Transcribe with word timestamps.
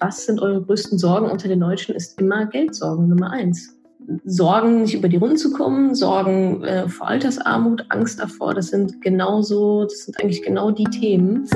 was 0.00 0.24
sind 0.24 0.40
eure 0.40 0.62
größten 0.62 0.98
Sorgen 0.98 1.30
unter 1.30 1.46
den 1.46 1.60
Deutschen, 1.60 1.94
ist 1.94 2.18
immer 2.18 2.46
Geldsorgen 2.46 3.08
Nummer 3.08 3.30
eins. 3.30 3.76
Sorgen, 4.24 4.82
nicht 4.82 4.94
über 4.94 5.10
die 5.10 5.18
Runden 5.18 5.36
zu 5.36 5.52
kommen, 5.52 5.94
Sorgen 5.94 6.64
äh, 6.64 6.88
vor 6.88 7.06
Altersarmut, 7.06 7.84
Angst 7.90 8.18
davor, 8.18 8.54
das 8.54 8.68
sind 8.68 9.02
genauso, 9.02 9.84
das 9.84 10.06
sind 10.06 10.18
eigentlich 10.18 10.42
genau 10.42 10.70
die 10.70 10.84
Themen. 10.84 11.46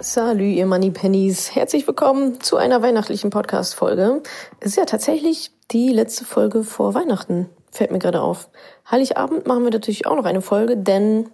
Salü, 0.00 0.44
ihr 0.44 0.66
Money 0.66 0.90
Pennies. 0.90 1.54
Herzlich 1.54 1.86
willkommen 1.86 2.38
zu 2.42 2.58
einer 2.58 2.82
weihnachtlichen 2.82 3.30
Podcast-Folge. 3.30 4.22
Es 4.60 4.72
ist 4.72 4.76
ja 4.76 4.84
tatsächlich 4.84 5.52
die 5.70 5.88
letzte 5.88 6.26
Folge 6.26 6.64
vor 6.64 6.92
Weihnachten, 6.92 7.48
fällt 7.72 7.90
mir 7.90 7.98
gerade 7.98 8.20
auf. 8.20 8.48
Heiligabend 8.88 9.46
machen 9.46 9.64
wir 9.64 9.70
natürlich 9.70 10.06
auch 10.06 10.14
noch 10.14 10.26
eine 10.26 10.42
Folge, 10.42 10.76
denn 10.76 11.30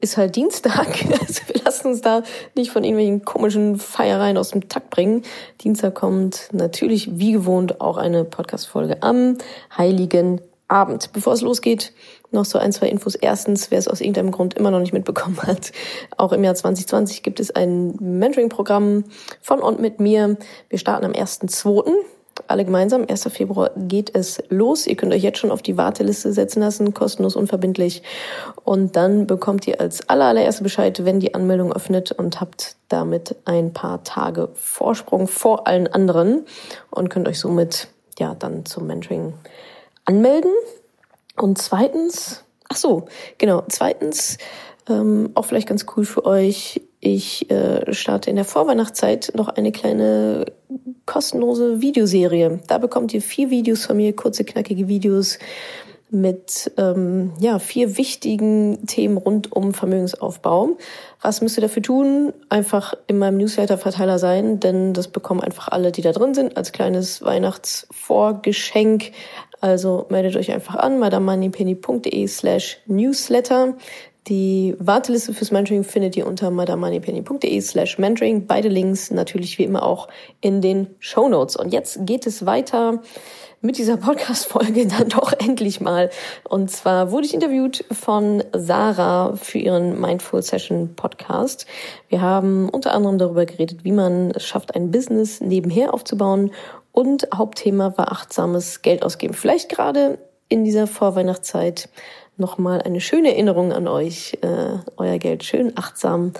ist 0.00 0.16
halt 0.16 0.36
Dienstag. 0.36 0.88
Also 1.20 1.42
wir 1.46 1.62
lassen 1.62 1.88
uns 1.88 2.00
da 2.00 2.22
nicht 2.56 2.70
von 2.70 2.82
irgendwelchen 2.82 3.24
komischen 3.24 3.78
Feiereien 3.78 4.36
aus 4.36 4.50
dem 4.50 4.68
Takt 4.68 4.90
bringen. 4.90 5.22
Dienstag 5.60 5.94
kommt 5.94 6.48
natürlich 6.52 7.18
wie 7.18 7.32
gewohnt 7.32 7.80
auch 7.80 7.96
eine 7.96 8.24
Podcast-Folge 8.24 9.02
am 9.02 9.38
Heiligen 9.76 10.40
Abend. 10.66 11.12
Bevor 11.12 11.34
es 11.34 11.42
losgeht, 11.42 11.92
noch 12.30 12.44
so 12.44 12.58
ein, 12.58 12.72
zwei 12.72 12.88
Infos. 12.88 13.14
Erstens, 13.14 13.70
wer 13.70 13.78
es 13.78 13.88
aus 13.88 14.00
irgendeinem 14.00 14.30
Grund 14.30 14.54
immer 14.54 14.70
noch 14.70 14.80
nicht 14.80 14.92
mitbekommen 14.92 15.40
hat, 15.42 15.72
auch 16.16 16.32
im 16.32 16.42
Jahr 16.42 16.54
2020 16.54 17.22
gibt 17.22 17.38
es 17.38 17.50
ein 17.50 17.96
Mentoring-Programm 18.00 19.04
von 19.40 19.60
und 19.60 19.80
mit 19.80 20.00
mir. 20.00 20.36
Wir 20.68 20.78
starten 20.78 21.04
am 21.04 21.12
1.2. 21.12 21.92
Alle 22.46 22.64
gemeinsam. 22.64 23.06
1. 23.08 23.28
Februar 23.32 23.70
geht 23.76 24.14
es 24.14 24.42
los. 24.48 24.86
Ihr 24.86 24.96
könnt 24.96 25.12
euch 25.12 25.22
jetzt 25.22 25.38
schon 25.38 25.50
auf 25.50 25.62
die 25.62 25.76
Warteliste 25.76 26.32
setzen 26.32 26.60
lassen, 26.60 26.94
kostenlos, 26.94 27.36
unverbindlich. 27.36 28.02
Und 28.64 28.96
dann 28.96 29.26
bekommt 29.26 29.66
ihr 29.66 29.80
als 29.80 30.08
allererste 30.08 30.62
Bescheid, 30.62 31.04
wenn 31.04 31.20
die 31.20 31.34
Anmeldung 31.34 31.72
öffnet 31.72 32.12
und 32.12 32.40
habt 32.40 32.76
damit 32.88 33.36
ein 33.44 33.72
paar 33.72 34.04
Tage 34.04 34.50
Vorsprung 34.54 35.28
vor 35.28 35.66
allen 35.66 35.86
anderen 35.86 36.44
und 36.90 37.08
könnt 37.08 37.28
euch 37.28 37.38
somit 37.38 37.88
ja 38.18 38.34
dann 38.34 38.66
zum 38.66 38.86
Mentoring 38.86 39.34
anmelden. 40.04 40.52
Und 41.36 41.58
zweitens, 41.58 42.44
ach 42.68 42.76
so, 42.76 43.06
genau, 43.38 43.64
zweitens, 43.68 44.38
ähm, 44.88 45.30
auch 45.34 45.44
vielleicht 45.44 45.68
ganz 45.68 45.86
cool 45.96 46.04
für 46.04 46.24
euch, 46.24 46.82
ich 47.00 47.50
äh, 47.50 47.92
starte 47.92 48.30
in 48.30 48.36
der 48.36 48.44
Vorweihnachtszeit 48.44 49.32
noch 49.34 49.48
eine 49.48 49.72
kleine 49.72 50.46
kostenlose 51.06 51.80
Videoserie. 51.80 52.60
Da 52.68 52.78
bekommt 52.78 53.14
ihr 53.14 53.22
vier 53.22 53.50
Videos 53.50 53.86
von 53.86 53.96
mir, 53.96 54.14
kurze, 54.14 54.44
knackige 54.44 54.86
Videos 54.86 55.38
mit 56.10 56.72
ähm, 56.76 57.32
ja, 57.40 57.58
vier 57.58 57.96
wichtigen 57.96 58.86
Themen 58.86 59.16
rund 59.16 59.52
um 59.52 59.72
Vermögensaufbau. 59.72 60.76
Was 61.22 61.40
müsst 61.40 61.56
ihr 61.56 61.62
dafür 61.62 61.82
tun? 61.82 62.32
Einfach 62.48 62.94
in 63.06 63.18
meinem 63.18 63.38
Newsletter-Verteiler 63.38 64.18
sein, 64.18 64.60
denn 64.60 64.92
das 64.92 65.08
bekommen 65.08 65.40
einfach 65.40 65.68
alle, 65.68 65.92
die 65.92 66.02
da 66.02 66.12
drin 66.12 66.34
sind, 66.34 66.56
als 66.56 66.72
kleines 66.72 67.22
Weihnachtsvorgeschenk 67.22 69.12
also 69.60 70.06
meldet 70.08 70.36
euch 70.36 70.50
einfach 70.52 70.76
an, 70.76 70.98
madamoneypenny.de 70.98 72.26
slash 72.26 72.78
newsletter. 72.86 73.74
Die 74.28 74.76
Warteliste 74.78 75.32
fürs 75.32 75.50
Mentoring 75.50 75.82
findet 75.82 76.16
ihr 76.16 76.26
unter 76.26 76.50
madamoneypenny.de 76.50 77.60
slash 77.60 77.98
mentoring. 77.98 78.46
Beide 78.46 78.68
Links 78.68 79.10
natürlich 79.10 79.58
wie 79.58 79.64
immer 79.64 79.82
auch 79.82 80.08
in 80.40 80.60
den 80.60 80.88
Show 80.98 81.28
Notes. 81.28 81.56
Und 81.56 81.72
jetzt 81.72 82.06
geht 82.06 82.26
es 82.26 82.44
weiter 82.44 83.00
mit 83.62 83.78
dieser 83.78 83.96
Podcast-Folge 83.98 84.86
dann 84.86 85.08
doch 85.08 85.32
endlich 85.32 85.80
mal. 85.80 86.10
Und 86.48 86.70
zwar 86.70 87.10
wurde 87.10 87.26
ich 87.26 87.34
interviewt 87.34 87.84
von 87.90 88.44
Sarah 88.52 89.36
für 89.36 89.58
ihren 89.58 89.98
Mindful 89.98 90.42
Session 90.42 90.94
Podcast. 90.96 91.66
Wir 92.08 92.20
haben 92.20 92.68
unter 92.68 92.92
anderem 92.92 93.16
darüber 93.16 93.46
geredet, 93.46 93.84
wie 93.84 93.92
man 93.92 94.32
es 94.32 94.44
schafft, 94.44 94.74
ein 94.74 94.90
Business 94.90 95.40
nebenher 95.40 95.94
aufzubauen 95.94 96.52
und 96.92 97.28
Hauptthema 97.34 97.96
war 97.96 98.12
achtsames 98.12 98.82
Geld 98.82 99.02
ausgeben. 99.02 99.34
Vielleicht 99.34 99.68
gerade 99.68 100.18
in 100.48 100.64
dieser 100.64 100.86
Vorweihnachtszeit 100.86 101.88
nochmal 102.40 102.82
eine 102.82 103.00
schöne 103.00 103.32
Erinnerung 103.32 103.72
an 103.72 103.86
euch, 103.86 104.38
äh, 104.42 104.78
euer 104.96 105.18
Geld 105.18 105.44
schön 105.44 105.72
achtsam 105.76 106.32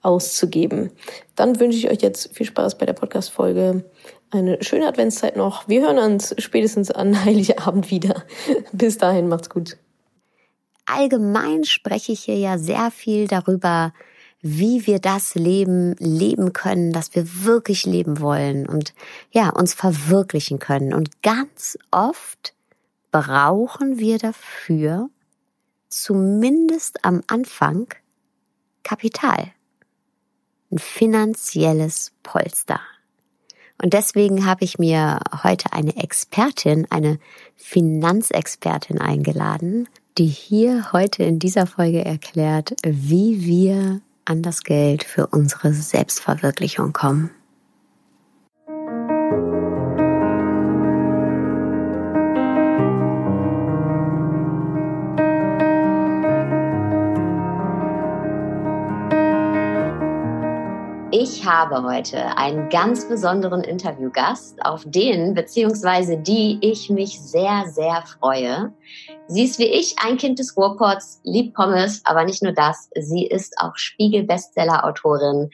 auszugeben. 0.00 0.90
Dann 1.34 1.60
wünsche 1.60 1.78
ich 1.78 1.90
euch 1.90 2.00
jetzt 2.00 2.34
viel 2.34 2.46
Spaß 2.46 2.78
bei 2.78 2.86
der 2.86 2.92
Podcast-Folge. 2.92 3.84
Eine 4.30 4.62
schöne 4.62 4.86
Adventszeit 4.86 5.36
noch. 5.36 5.68
Wir 5.68 5.82
hören 5.82 5.98
uns 5.98 6.34
spätestens 6.38 6.90
an 6.90 7.24
Heiligabend 7.24 7.90
wieder. 7.90 8.24
Bis 8.72 8.98
dahin, 8.98 9.28
macht's 9.28 9.50
gut. 9.50 9.76
Allgemein 10.86 11.64
spreche 11.64 12.12
ich 12.12 12.20
hier 12.20 12.38
ja 12.38 12.56
sehr 12.56 12.90
viel 12.90 13.26
darüber, 13.26 13.92
wie 14.40 14.86
wir 14.86 15.00
das 15.00 15.34
Leben 15.34 15.94
leben 15.98 16.52
können, 16.52 16.92
das 16.92 17.14
wir 17.14 17.44
wirklich 17.44 17.84
leben 17.84 18.20
wollen 18.20 18.68
und 18.68 18.94
ja, 19.30 19.50
uns 19.50 19.74
verwirklichen 19.74 20.58
können. 20.58 20.94
Und 20.94 21.22
ganz 21.22 21.76
oft 21.90 22.54
brauchen 23.10 23.98
wir 23.98 24.18
dafür 24.18 25.10
zumindest 25.88 27.04
am 27.04 27.22
Anfang 27.26 27.88
Kapital, 28.82 29.52
ein 30.70 30.78
finanzielles 30.78 32.12
Polster. 32.22 32.80
Und 33.80 33.92
deswegen 33.92 34.44
habe 34.44 34.64
ich 34.64 34.78
mir 34.78 35.20
heute 35.44 35.72
eine 35.72 35.96
Expertin, 35.96 36.86
eine 36.90 37.18
Finanzexpertin 37.54 39.00
eingeladen, 39.00 39.88
die 40.18 40.26
hier 40.26 40.92
heute 40.92 41.22
in 41.22 41.38
dieser 41.38 41.66
Folge 41.66 42.04
erklärt, 42.04 42.74
wie 42.82 43.44
wir 43.44 44.00
an 44.24 44.42
das 44.42 44.64
Geld 44.64 45.04
für 45.04 45.28
unsere 45.28 45.72
Selbstverwirklichung 45.72 46.92
kommen. 46.92 47.30
Habe 61.48 61.82
heute 61.82 62.36
einen 62.36 62.68
ganz 62.68 63.08
besonderen 63.08 63.64
Interviewgast, 63.64 64.62
auf 64.66 64.82
den 64.84 65.32
bzw. 65.32 66.16
die 66.16 66.58
ich 66.60 66.90
mich 66.90 67.18
sehr, 67.18 67.64
sehr 67.68 68.04
freue. 68.06 68.74
Sie 69.28 69.44
ist 69.44 69.58
wie 69.58 69.64
ich 69.64 69.96
ein 69.98 70.18
Kind 70.18 70.38
des 70.38 70.58
Ruhrpots, 70.58 71.22
liebt 71.24 71.54
Pommes, 71.54 72.02
aber 72.04 72.26
nicht 72.26 72.42
nur 72.42 72.52
das, 72.52 72.90
sie 73.00 73.26
ist 73.26 73.54
auch 73.60 73.74
Spiegel-Bestseller-Autorin 73.76 75.48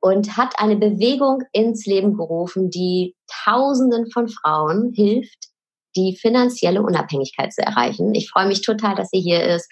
und 0.00 0.36
hat 0.36 0.52
eine 0.58 0.76
Bewegung 0.76 1.44
ins 1.52 1.86
Leben 1.86 2.14
gerufen, 2.14 2.68
die 2.68 3.16
Tausenden 3.44 4.10
von 4.10 4.28
Frauen 4.28 4.92
hilft, 4.94 5.48
die 5.96 6.14
finanzielle 6.14 6.82
Unabhängigkeit 6.82 7.54
zu 7.54 7.62
erreichen. 7.62 8.14
Ich 8.14 8.28
freue 8.28 8.48
mich 8.48 8.60
total, 8.60 8.96
dass 8.96 9.08
sie 9.08 9.20
hier 9.20 9.42
ist. 9.42 9.66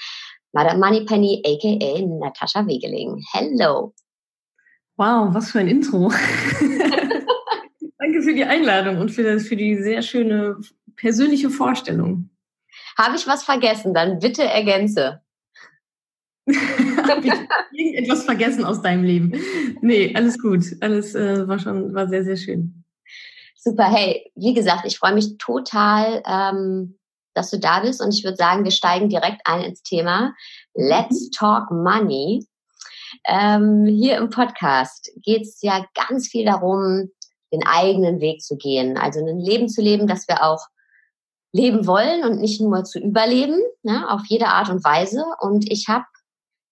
Madame 0.53 0.79
Moneypenny, 0.79 1.43
aka 1.45 2.01
Natascha 2.07 2.67
Wegeling. 2.67 3.23
Hello. 3.35 3.93
Wow, 5.01 5.33
was 5.33 5.51
für 5.51 5.61
ein 5.61 5.69
Intro. 5.69 6.11
Danke 7.99 8.23
für 8.23 8.35
die 8.35 8.45
Einladung 8.45 8.99
und 8.99 9.09
für, 9.11 9.23
das, 9.23 9.45
für 9.45 9.57
die 9.57 9.77
sehr 9.77 10.03
schöne 10.03 10.61
persönliche 10.95 11.49
Vorstellung. 11.49 12.29
Habe 12.99 13.17
ich 13.17 13.27
was 13.27 13.43
vergessen? 13.43 13.95
Dann 13.95 14.19
bitte 14.19 14.43
ergänze. 14.43 15.23
Habe 16.47 17.27
ich 17.27 17.33
irgendetwas 17.73 18.25
vergessen 18.25 18.67
aus 18.67 18.83
deinem 18.83 19.05
Leben? 19.05 19.41
Nee, 19.81 20.13
alles 20.15 20.39
gut. 20.39 20.67
Alles 20.83 21.15
äh, 21.15 21.49
war 21.49 21.59
schon, 21.59 21.95
war 21.95 22.07
sehr, 22.07 22.25
sehr 22.25 22.37
schön. 22.37 22.85
Super, 23.57 23.85
hey, 23.85 24.31
wie 24.35 24.53
gesagt, 24.53 24.85
ich 24.85 24.99
freue 24.99 25.15
mich 25.15 25.39
total, 25.39 26.23
ähm, 26.27 26.99
dass 27.33 27.51
du 27.51 27.59
da 27.59 27.81
bist 27.81 28.03
und 28.03 28.13
ich 28.13 28.23
würde 28.23 28.37
sagen, 28.37 28.65
wir 28.65 28.71
steigen 28.71 29.09
direkt 29.09 29.41
ein 29.47 29.63
ins 29.63 29.83
Thema. 29.83 30.35
Let's 30.75 31.23
mhm. 31.23 31.31
talk 31.39 31.71
money. 31.71 32.45
Ähm, 33.27 33.87
hier 33.87 34.17
im 34.19 34.31
Podcast 34.31 35.11
geht 35.23 35.43
es 35.43 35.61
ja 35.63 35.85
ganz 35.95 36.29
viel 36.29 36.45
darum, 36.45 37.11
den 37.53 37.67
eigenen 37.67 38.21
Weg 38.21 38.43
zu 38.43 38.57
gehen, 38.57 38.97
also 38.97 39.21
ein 39.21 39.39
Leben 39.39 39.69
zu 39.69 39.83
leben, 39.83 40.07
das 40.07 40.29
wir 40.29 40.45
auch 40.45 40.67
leben 41.53 41.87
wollen 41.87 42.25
und 42.25 42.41
nicht 42.41 42.61
nur 42.61 42.85
zu 42.85 43.01
überleben, 43.01 43.61
ne, 43.83 44.09
auf 44.09 44.23
jede 44.29 44.47
Art 44.47 44.71
und 44.71 44.85
Weise. 44.85 45.25
Und 45.41 45.71
ich 45.71 45.89
habe 45.89 46.05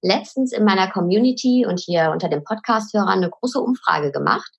letztens 0.03 0.53
in 0.53 0.65
meiner 0.65 0.91
Community 0.91 1.67
und 1.67 1.81
hier 1.81 2.11
unter 2.13 2.29
den 2.29 2.45
Podcast-Hörern 2.45 3.19
eine 3.19 3.31
große 3.31 3.61
Umfrage 3.61 4.13
gemacht 4.13 4.51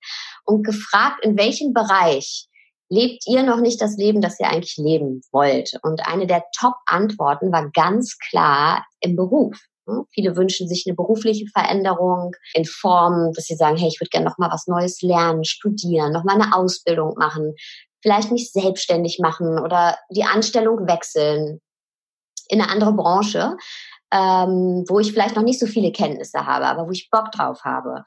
und 0.44 0.64
gefragt, 0.64 1.24
in 1.24 1.38
welchem 1.38 1.72
Bereich 1.72 2.46
lebt 2.90 3.26
ihr 3.26 3.42
noch 3.42 3.60
nicht 3.60 3.80
das 3.80 3.96
Leben, 3.96 4.20
das 4.20 4.38
ihr 4.40 4.48
eigentlich 4.48 4.76
leben 4.76 5.22
wollt? 5.32 5.72
Und 5.82 6.06
eine 6.06 6.26
der 6.26 6.44
Top-Antworten 6.58 7.52
war 7.52 7.70
ganz 7.70 8.18
klar 8.18 8.84
im 9.00 9.16
Beruf. 9.16 9.58
Ne? 9.86 10.04
Viele 10.10 10.36
wünschen 10.36 10.68
sich 10.68 10.84
eine 10.86 10.94
berufliche 10.94 11.46
Veränderung 11.46 12.34
in 12.54 12.64
Form, 12.64 13.32
dass 13.34 13.44
sie 13.44 13.56
sagen, 13.56 13.76
hey, 13.76 13.88
ich 13.88 14.00
würde 14.00 14.10
gerne 14.10 14.26
noch 14.26 14.38
mal 14.38 14.50
was 14.50 14.66
Neues 14.66 15.02
lernen, 15.02 15.44
studieren, 15.44 16.12
noch 16.12 16.24
mal 16.24 16.40
eine 16.40 16.54
Ausbildung 16.54 17.14
machen, 17.16 17.54
vielleicht 18.02 18.30
mich 18.32 18.52
selbstständig 18.52 19.18
machen 19.20 19.58
oder 19.58 19.98
die 20.10 20.24
Anstellung 20.24 20.86
wechseln. 20.86 21.60
in 22.48 22.60
eine 22.60 22.70
andere 22.70 22.92
Branche, 22.92 23.56
ähm, 24.12 24.84
wo 24.88 24.98
ich 24.98 25.12
vielleicht 25.12 25.36
noch 25.36 25.44
nicht 25.44 25.60
so 25.60 25.66
viele 25.66 25.92
Kenntnisse 25.92 26.46
habe, 26.46 26.66
aber 26.66 26.88
wo 26.88 26.90
ich 26.90 27.10
Bock 27.10 27.30
drauf 27.30 27.64
habe. 27.64 28.02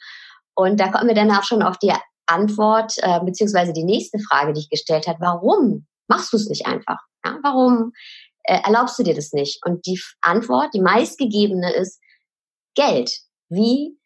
Und 0.54 0.80
da 0.80 0.90
kommen 0.90 1.08
wir 1.08 1.16
dann 1.16 1.32
auch 1.32 1.44
schon 1.44 1.64
auf 1.64 1.78
die 1.78 1.94
Antwort, 2.26 2.94
äh, 2.98 3.22
beziehungsweise 3.24 3.72
die 3.72 3.86
nächste 3.86 4.20
Frage, 4.20 4.52
die 4.52 4.60
ich 4.62 4.70
gestellt 4.70 5.08
habe, 5.08 5.20
warum 5.22 5.88
machst 6.10 6.34
du 6.34 6.38
es 6.38 6.50
nicht 6.50 6.66
einfach? 6.66 7.00
Ja, 7.26 7.40
warum 7.42 7.94
äh, 8.44 8.60
erlaubst 8.64 8.98
du 9.00 9.04
dir 9.04 9.16
das 9.16 9.34
nicht? 9.34 9.60
Und 9.66 9.86
die 9.86 10.00
Antwort, 10.22 10.74
die 10.74 10.82
meistgegebene 10.82 11.74
ist 11.74 12.00
Geld. 12.76 13.12
Wie 13.50 13.98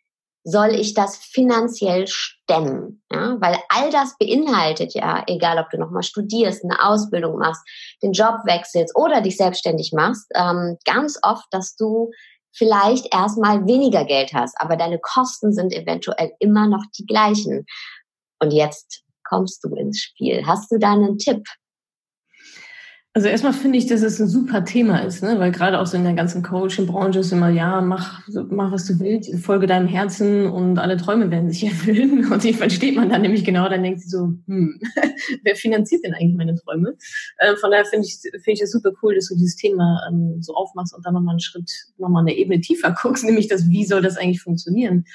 soll 0.44 0.76
ich 0.76 0.94
das 0.94 1.18
finanziell 1.18 2.08
stemmen? 2.08 3.04
Ja, 3.12 3.36
weil 3.40 3.58
all 3.70 3.92
das 3.92 4.18
beinhaltet 4.18 4.94
ja, 4.94 5.24
egal 5.28 5.60
ob 5.60 5.70
du 5.70 5.78
nochmal 5.78 6.04
studierst, 6.04 6.64
eine 6.64 6.84
Ausbildung 6.86 7.38
machst, 7.38 7.62
den 8.02 8.14
Job 8.14 8.40
wechselst 8.46 8.96
oder 8.96 9.22
dich 9.22 9.38
selbstständig 9.38 9.92
machst, 9.94 10.26
ähm, 10.36 10.78
ganz 10.86 11.20
oft, 11.22 11.46
dass 11.52 11.76
du 11.76 12.12
vielleicht 12.56 13.14
erstmal 13.14 13.68
weniger 13.68 14.06
Geld 14.06 14.34
hast, 14.34 14.56
aber 14.60 14.78
deine 14.78 15.00
Kosten 15.00 15.54
sind 15.54 15.74
eventuell 15.74 16.32
immer 16.40 16.68
noch 16.68 16.84
die 16.98 17.06
gleichen. 17.06 17.66
Und 18.40 18.52
jetzt 18.52 19.04
kommst 19.24 19.64
du 19.64 19.76
ins 19.76 20.02
Spiel. 20.02 20.46
Hast 20.46 20.72
du 20.72 20.80
da 20.80 20.94
einen 20.94 21.18
Tipp? 21.18 21.44
Also 23.18 23.30
erstmal 23.30 23.54
finde 23.54 23.80
ich, 23.80 23.88
dass 23.88 24.04
es 24.04 24.20
ein 24.20 24.28
super 24.28 24.64
Thema 24.64 25.00
ist, 25.00 25.24
ne? 25.24 25.40
weil 25.40 25.52
gerade 25.52 25.80
auch 25.80 25.88
so 25.88 25.98
in 25.98 26.04
der 26.04 26.14
ganzen 26.14 26.44
Coaching-Branche 26.44 27.18
ist 27.18 27.32
immer, 27.32 27.50
ja, 27.50 27.82
mach, 27.82 28.22
mach 28.52 28.72
was 28.72 28.86
du 28.86 29.00
willst, 29.00 29.34
folge 29.44 29.66
deinem 29.66 29.88
Herzen 29.88 30.46
und 30.46 30.78
alle 30.78 30.98
Träume 30.98 31.32
werden 31.32 31.50
sich 31.50 31.64
erfüllen. 31.68 32.32
Und 32.32 32.44
die 32.44 32.54
versteht 32.54 32.96
man 32.96 33.10
dann 33.10 33.24
nämlich 33.24 33.44
genau, 33.44 33.68
dann 33.70 33.82
denkt 33.82 34.02
sie 34.02 34.10
so, 34.10 34.36
hm, 34.46 34.80
wer 35.44 35.56
finanziert 35.56 36.04
denn 36.06 36.14
eigentlich 36.14 36.36
meine 36.36 36.54
Träume? 36.54 36.96
Äh, 37.40 37.56
von 37.56 37.72
daher 37.72 37.86
finde 37.86 38.06
ich, 38.06 38.20
finde 38.20 38.52
ich 38.52 38.62
es 38.62 38.72
super 38.72 38.92
cool, 39.02 39.16
dass 39.16 39.30
du 39.30 39.34
dieses 39.34 39.56
Thema 39.56 40.00
ähm, 40.08 40.38
so 40.44 40.54
aufmachst 40.54 40.94
und 40.96 41.04
dann 41.04 41.16
nochmal 41.16 41.34
einen 41.34 41.40
Schritt, 41.40 41.72
nochmal 41.98 42.22
eine 42.22 42.36
Ebene 42.38 42.62
tiefer 42.62 42.96
guckst, 43.02 43.24
nämlich 43.24 43.48
das, 43.48 43.68
wie 43.68 43.86
soll 43.86 44.04
das 44.04 44.18
eigentlich 44.18 44.44
funktionieren? 44.44 45.06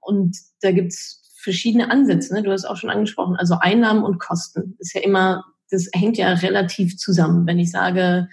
Und 0.00 0.36
da 0.62 0.72
gibt's 0.72 1.20
verschiedene 1.36 1.92
Ansätze, 1.92 2.34
ne? 2.34 2.42
du 2.42 2.50
hast 2.50 2.64
auch 2.64 2.76
schon 2.76 2.90
angesprochen, 2.90 3.36
also 3.36 3.54
Einnahmen 3.60 4.02
und 4.02 4.18
Kosten 4.18 4.74
ist 4.80 4.94
ja 4.96 5.00
immer 5.02 5.44
das 5.72 5.88
hängt 5.92 6.16
ja 6.16 6.32
relativ 6.32 6.96
zusammen. 6.96 7.46
Wenn 7.46 7.58
ich 7.58 7.70
sage, 7.70 8.28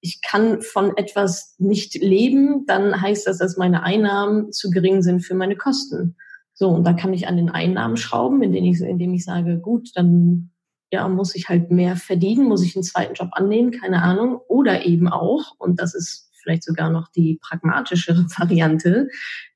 ich 0.00 0.20
kann 0.20 0.62
von 0.62 0.96
etwas 0.96 1.54
nicht 1.58 1.94
leben, 1.94 2.66
dann 2.66 3.00
heißt 3.00 3.26
das, 3.26 3.38
dass 3.38 3.56
meine 3.56 3.84
Einnahmen 3.84 4.52
zu 4.52 4.70
gering 4.70 5.02
sind 5.02 5.20
für 5.20 5.34
meine 5.34 5.56
Kosten. 5.56 6.16
So, 6.54 6.68
und 6.68 6.84
da 6.84 6.92
kann 6.92 7.14
ich 7.14 7.28
an 7.28 7.36
den 7.36 7.50
Einnahmen 7.50 7.96
schrauben, 7.96 8.42
indem 8.42 8.64
ich, 8.64 8.80
indem 8.80 9.14
ich 9.14 9.24
sage, 9.24 9.58
gut, 9.58 9.90
dann 9.94 10.50
ja, 10.90 11.08
muss 11.08 11.34
ich 11.34 11.48
halt 11.48 11.70
mehr 11.70 11.96
verdienen, 11.96 12.46
muss 12.46 12.64
ich 12.64 12.76
einen 12.76 12.82
zweiten 12.82 13.14
Job 13.14 13.30
annehmen, 13.32 13.70
keine 13.70 14.02
Ahnung. 14.02 14.40
Oder 14.48 14.84
eben 14.84 15.08
auch, 15.08 15.54
und 15.58 15.80
das 15.80 15.94
ist 15.94 16.30
vielleicht 16.42 16.64
sogar 16.64 16.90
noch 16.90 17.08
die 17.08 17.38
pragmatischere 17.40 18.26
Variante, 18.36 19.08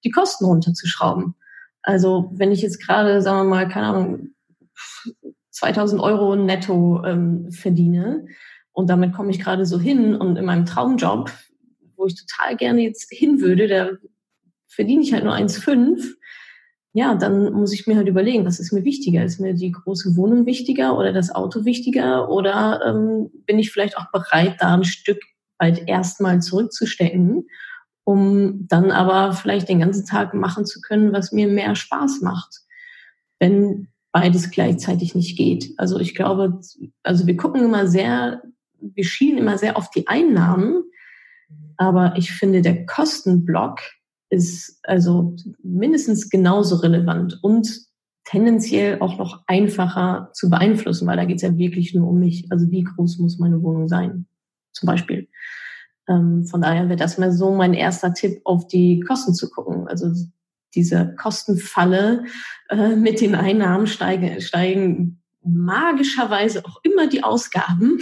die 0.05 0.11
Kosten 0.11 0.46
runterzuschrauben. 0.46 1.34
Also 1.82 2.31
wenn 2.34 2.52
ich 2.52 2.62
jetzt 2.62 2.84
gerade, 2.84 3.20
sagen 3.20 3.46
wir 3.46 3.50
mal, 3.50 3.69
keine 3.69 3.87
Ahnung, 3.87 4.28
2000 5.56 6.02
Euro 6.02 6.36
netto 6.36 7.02
ähm, 7.04 7.50
verdiene. 7.50 8.26
Und 8.72 8.90
damit 8.90 9.14
komme 9.14 9.30
ich 9.30 9.40
gerade 9.40 9.64
so 9.64 9.80
hin 9.80 10.14
und 10.14 10.36
in 10.36 10.44
meinem 10.44 10.66
Traumjob, 10.66 11.32
wo 11.96 12.04
ich 12.04 12.14
total 12.14 12.56
gerne 12.56 12.82
jetzt 12.82 13.10
hin 13.10 13.40
würde, 13.40 13.66
da 13.66 13.88
verdiene 14.66 15.02
ich 15.02 15.14
halt 15.14 15.24
nur 15.24 15.34
1,5. 15.34 16.14
Ja, 16.92 17.14
dann 17.14 17.54
muss 17.54 17.72
ich 17.72 17.86
mir 17.86 17.96
halt 17.96 18.08
überlegen, 18.08 18.44
was 18.44 18.60
ist 18.60 18.72
mir 18.72 18.84
wichtiger? 18.84 19.24
Ist 19.24 19.40
mir 19.40 19.54
die 19.54 19.72
große 19.72 20.14
Wohnung 20.16 20.44
wichtiger 20.44 20.98
oder 20.98 21.14
das 21.14 21.34
Auto 21.34 21.64
wichtiger? 21.64 22.28
Oder 22.30 22.82
ähm, 22.86 23.30
bin 23.46 23.58
ich 23.58 23.72
vielleicht 23.72 23.96
auch 23.96 24.10
bereit, 24.12 24.56
da 24.60 24.74
ein 24.74 24.84
Stück 24.84 25.20
weit 25.58 25.88
erstmal 25.88 26.42
zurückzustecken, 26.42 27.48
um 28.04 28.68
dann 28.68 28.90
aber 28.90 29.32
vielleicht 29.32 29.70
den 29.70 29.80
ganzen 29.80 30.04
Tag 30.04 30.34
machen 30.34 30.66
zu 30.66 30.82
können, 30.82 31.14
was 31.14 31.32
mir 31.32 31.48
mehr 31.48 31.74
Spaß 31.74 32.20
macht? 32.20 32.60
Wenn 33.38 33.88
beides 34.16 34.50
gleichzeitig 34.50 35.14
nicht 35.14 35.36
geht. 35.36 35.74
Also 35.76 35.98
ich 35.98 36.14
glaube, 36.14 36.58
also 37.02 37.26
wir 37.26 37.36
gucken 37.36 37.62
immer 37.62 37.86
sehr, 37.86 38.40
wir 38.80 39.04
schielen 39.04 39.36
immer 39.36 39.58
sehr 39.58 39.76
auf 39.76 39.90
die 39.90 40.08
Einnahmen, 40.08 40.84
aber 41.76 42.14
ich 42.16 42.32
finde, 42.32 42.62
der 42.62 42.86
Kostenblock 42.86 43.80
ist 44.30 44.80
also 44.84 45.36
mindestens 45.62 46.30
genauso 46.30 46.76
relevant 46.76 47.38
und 47.42 47.68
tendenziell 48.24 49.00
auch 49.00 49.18
noch 49.18 49.42
einfacher 49.48 50.30
zu 50.32 50.48
beeinflussen, 50.48 51.06
weil 51.06 51.18
da 51.18 51.26
geht 51.26 51.36
es 51.36 51.42
ja 51.42 51.58
wirklich 51.58 51.94
nur 51.94 52.08
um 52.08 52.18
mich. 52.18 52.46
Also 52.48 52.70
wie 52.70 52.84
groß 52.84 53.18
muss 53.18 53.38
meine 53.38 53.62
Wohnung 53.62 53.86
sein, 53.86 54.24
zum 54.72 54.86
Beispiel. 54.86 55.28
Ähm, 56.08 56.46
von 56.46 56.62
daher 56.62 56.88
wäre 56.88 56.96
das 56.96 57.18
mal 57.18 57.32
so 57.32 57.54
mein 57.54 57.74
erster 57.74 58.14
Tipp, 58.14 58.40
auf 58.44 58.66
die 58.66 59.00
Kosten 59.00 59.34
zu 59.34 59.50
gucken. 59.50 59.86
Also 59.88 60.10
diese 60.76 61.14
Kostenfalle 61.17 62.25
äh, 62.69 62.94
mit 62.94 63.20
den 63.20 63.34
Einnahmen 63.34 63.87
steigen, 63.87 64.40
steigen 64.40 65.20
magischerweise 65.43 66.64
auch 66.64 66.81
immer 66.82 67.08
die 67.08 67.25
Ausgaben. 67.25 67.99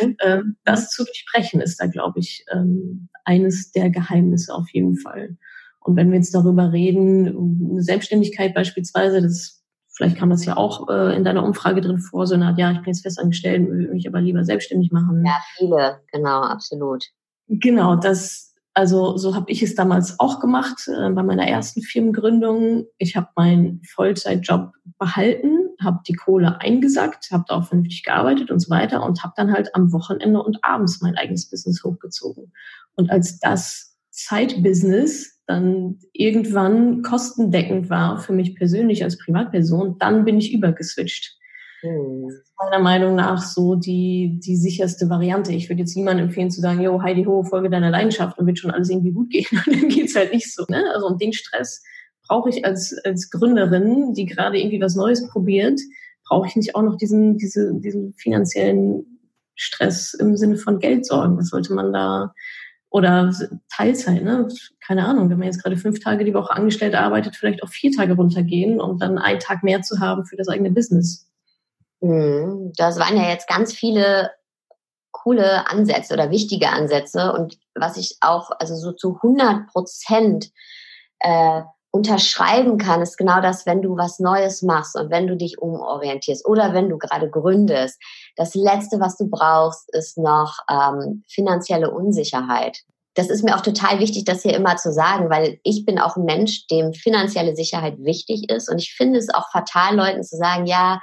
Mhm. 0.00 0.16
äh, 0.18 0.42
das 0.64 0.90
zu 0.90 1.04
durchbrechen 1.04 1.60
ist 1.60 1.80
da, 1.80 1.86
glaube 1.86 2.20
ich, 2.20 2.44
ähm, 2.52 3.08
eines 3.24 3.72
der 3.72 3.90
Geheimnisse 3.90 4.54
auf 4.54 4.68
jeden 4.72 4.96
Fall. 4.96 5.36
Und 5.80 5.96
wenn 5.96 6.10
wir 6.10 6.18
jetzt 6.18 6.34
darüber 6.34 6.72
reden, 6.72 7.70
eine 7.70 7.82
Selbstständigkeit 7.82 8.54
beispielsweise, 8.54 9.22
das 9.22 9.62
vielleicht 9.98 10.16
kam 10.16 10.30
das 10.30 10.44
ja 10.44 10.56
auch 10.56 10.88
äh, 10.88 11.16
in 11.16 11.24
deiner 11.24 11.44
Umfrage 11.44 11.80
drin 11.80 11.98
vor, 11.98 12.26
so 12.26 12.34
eine 12.34 12.46
Art, 12.46 12.58
ja, 12.58 12.70
ich 12.70 12.78
bin 12.78 12.92
jetzt 12.92 13.02
festangestellt, 13.02 13.68
will 13.68 13.88
mich 13.92 14.06
aber 14.06 14.20
lieber 14.20 14.44
selbstständig 14.44 14.92
machen. 14.92 15.24
Ja, 15.26 15.38
viele, 15.56 16.00
genau, 16.12 16.42
absolut. 16.42 17.04
Genau, 17.48 17.96
das 17.96 18.47
also 18.78 19.16
so 19.16 19.34
habe 19.34 19.50
ich 19.50 19.60
es 19.60 19.74
damals 19.74 20.20
auch 20.20 20.38
gemacht 20.38 20.86
äh, 20.86 21.10
bei 21.10 21.24
meiner 21.24 21.48
ersten 21.48 21.82
Firmengründung. 21.82 22.84
Ich 22.98 23.16
habe 23.16 23.26
meinen 23.34 23.82
Vollzeitjob 23.82 24.72
behalten, 25.00 25.70
habe 25.82 25.98
die 26.06 26.12
Kohle 26.12 26.60
eingesackt, 26.60 27.32
habe 27.32 27.42
da 27.48 27.56
auch 27.56 27.66
vernünftig 27.66 28.04
gearbeitet 28.04 28.52
und 28.52 28.60
so 28.60 28.70
weiter 28.70 29.04
und 29.04 29.24
habe 29.24 29.32
dann 29.36 29.52
halt 29.52 29.74
am 29.74 29.92
Wochenende 29.92 30.40
und 30.40 30.58
abends 30.62 31.00
mein 31.00 31.16
eigenes 31.16 31.50
Business 31.50 31.82
hochgezogen. 31.82 32.52
Und 32.94 33.10
als 33.10 33.40
das 33.40 33.96
Zeitbusiness 34.10 35.40
dann 35.46 35.98
irgendwann 36.12 37.02
kostendeckend 37.02 37.90
war 37.90 38.18
für 38.18 38.32
mich 38.32 38.54
persönlich 38.54 39.02
als 39.02 39.18
Privatperson, 39.18 39.98
dann 39.98 40.24
bin 40.24 40.38
ich 40.38 40.52
übergeswitcht. 40.52 41.36
Mhm. 41.82 42.30
meiner 42.58 42.82
Meinung 42.82 43.14
nach 43.14 43.40
so 43.40 43.76
die, 43.76 44.40
die 44.44 44.56
sicherste 44.56 45.08
Variante. 45.08 45.52
Ich 45.52 45.68
würde 45.68 45.80
jetzt 45.80 45.96
niemandem 45.96 46.26
empfehlen 46.26 46.50
zu 46.50 46.60
sagen, 46.60 46.80
yo, 46.80 47.02
Heidi 47.02 47.24
Ho, 47.24 47.44
folge 47.44 47.70
deiner 47.70 47.90
Leidenschaft 47.90 48.38
und 48.38 48.46
wird 48.46 48.58
schon 48.58 48.70
alles 48.70 48.90
irgendwie 48.90 49.12
gut 49.12 49.30
gehen. 49.30 49.46
Und 49.66 49.74
dann 49.74 49.88
geht's 49.88 50.16
halt 50.16 50.32
nicht 50.32 50.52
so. 50.52 50.64
Ne? 50.68 50.82
Also 50.92 51.06
und 51.06 51.22
den 51.22 51.32
Stress 51.32 51.82
brauche 52.26 52.50
ich 52.50 52.64
als, 52.64 52.96
als 53.04 53.30
Gründerin, 53.30 54.12
die 54.12 54.26
gerade 54.26 54.58
irgendwie 54.58 54.80
was 54.80 54.96
Neues 54.96 55.28
probiert, 55.28 55.80
brauche 56.26 56.46
ich 56.46 56.56
nicht 56.56 56.74
auch 56.74 56.82
noch 56.82 56.96
diesen, 56.96 57.38
diese, 57.38 57.72
diesen 57.74 58.14
finanziellen 58.14 59.20
Stress 59.54 60.14
im 60.14 60.36
Sinne 60.36 60.56
von 60.56 60.78
Geld 60.78 61.06
sorgen. 61.06 61.38
Was 61.38 61.48
sollte 61.48 61.72
man 61.74 61.92
da 61.92 62.32
oder 62.90 63.32
Teilzeit, 63.74 64.24
ne? 64.24 64.48
Keine 64.80 65.06
Ahnung, 65.06 65.28
wenn 65.28 65.38
man 65.38 65.46
jetzt 65.46 65.62
gerade 65.62 65.76
fünf 65.76 66.00
Tage 66.00 66.24
die 66.24 66.32
Woche 66.34 66.52
angestellt 66.52 66.94
arbeitet, 66.94 67.36
vielleicht 67.36 67.62
auch 67.62 67.68
vier 67.68 67.92
Tage 67.92 68.14
runtergehen 68.14 68.80
und 68.80 69.02
dann 69.02 69.18
einen 69.18 69.40
Tag 69.40 69.62
mehr 69.62 69.82
zu 69.82 70.00
haben 70.00 70.24
für 70.24 70.36
das 70.36 70.48
eigene 70.48 70.70
Business. 70.70 71.27
Mhm. 72.00 72.72
Das 72.76 72.98
waren 72.98 73.16
ja 73.16 73.28
jetzt 73.28 73.48
ganz 73.48 73.72
viele 73.72 74.30
coole 75.10 75.68
Ansätze 75.68 76.14
oder 76.14 76.30
wichtige 76.30 76.68
Ansätze 76.68 77.32
und 77.32 77.58
was 77.74 77.96
ich 77.96 78.16
auch 78.20 78.50
also 78.58 78.76
so 78.76 78.92
zu 78.92 79.16
100 79.16 79.66
Prozent 79.68 80.50
äh, 81.20 81.62
unterschreiben 81.90 82.78
kann, 82.78 83.02
ist 83.02 83.16
genau 83.16 83.40
das, 83.40 83.64
wenn 83.66 83.82
du 83.82 83.96
was 83.96 84.18
Neues 84.18 84.62
machst 84.62 84.94
und 84.94 85.10
wenn 85.10 85.26
du 85.26 85.36
dich 85.36 85.60
umorientierst 85.60 86.46
oder 86.46 86.74
wenn 86.74 86.88
du 86.88 86.98
gerade 86.98 87.30
gründest. 87.30 87.98
Das 88.36 88.54
Letzte, 88.54 89.00
was 89.00 89.16
du 89.16 89.28
brauchst, 89.28 89.92
ist 89.94 90.18
noch 90.18 90.58
ähm, 90.70 91.24
finanzielle 91.28 91.90
Unsicherheit. 91.90 92.78
Das 93.14 93.30
ist 93.30 93.42
mir 93.42 93.56
auch 93.56 93.62
total 93.62 93.98
wichtig, 93.98 94.24
das 94.24 94.42
hier 94.42 94.54
immer 94.54 94.76
zu 94.76 94.92
sagen, 94.92 95.30
weil 95.30 95.58
ich 95.64 95.84
bin 95.84 95.98
auch 95.98 96.16
ein 96.16 96.24
Mensch, 96.24 96.66
dem 96.68 96.92
finanzielle 96.92 97.56
Sicherheit 97.56 97.96
wichtig 97.98 98.48
ist 98.50 98.70
und 98.70 98.78
ich 98.78 98.94
finde 98.94 99.18
es 99.18 99.28
auch 99.30 99.50
fatal, 99.50 99.96
Leuten 99.96 100.22
zu 100.22 100.36
sagen, 100.36 100.66
ja, 100.66 101.00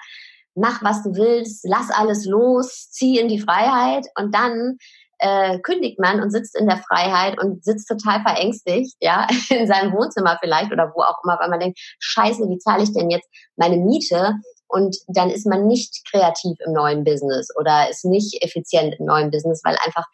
mach, 0.56 0.82
was 0.84 1.04
du 1.04 1.14
willst, 1.16 1.66
lass 1.68 1.92
alles 1.92 2.26
los, 2.26 2.90
zieh 2.90 3.20
in 3.20 3.28
die 3.28 3.40
Freiheit 3.40 4.08
und 4.18 4.34
dann 4.34 4.78
äh, 5.20 5.60
kündigt 5.60 6.00
man 6.00 6.22
und 6.22 6.32
sitzt 6.32 6.58
in 6.58 6.68
der 6.68 6.78
Freiheit 6.78 7.40
und 7.42 7.64
sitzt 7.64 7.88
total 7.88 8.22
verängstigt, 8.22 8.96
ja, 9.00 9.28
in 9.50 9.68
seinem 9.68 9.94
Wohnzimmer 9.94 10.38
vielleicht 10.42 10.72
oder 10.72 10.92
wo 10.96 11.02
auch 11.02 11.18
immer, 11.24 11.38
weil 11.40 11.50
man 11.50 11.60
denkt, 11.60 11.80
scheiße, 12.00 12.44
wie 12.50 12.58
zahle 12.58 12.84
ich 12.84 12.94
denn 12.94 13.10
jetzt 13.10 13.28
meine 13.56 13.78
Miete? 13.78 14.34
Und 14.68 14.98
dann 15.08 15.30
ist 15.30 15.46
man 15.46 15.68
nicht 15.68 16.02
kreativ 16.10 16.58
im 16.66 16.74
neuen 16.74 17.04
Business 17.04 17.50
oder 17.58 17.90
ist 17.90 18.04
nicht 18.04 18.42
effizient 18.44 18.96
im 19.00 19.06
neuen 19.06 19.30
Business, 19.30 19.62
weil 19.64 19.78
einfach 19.86 20.06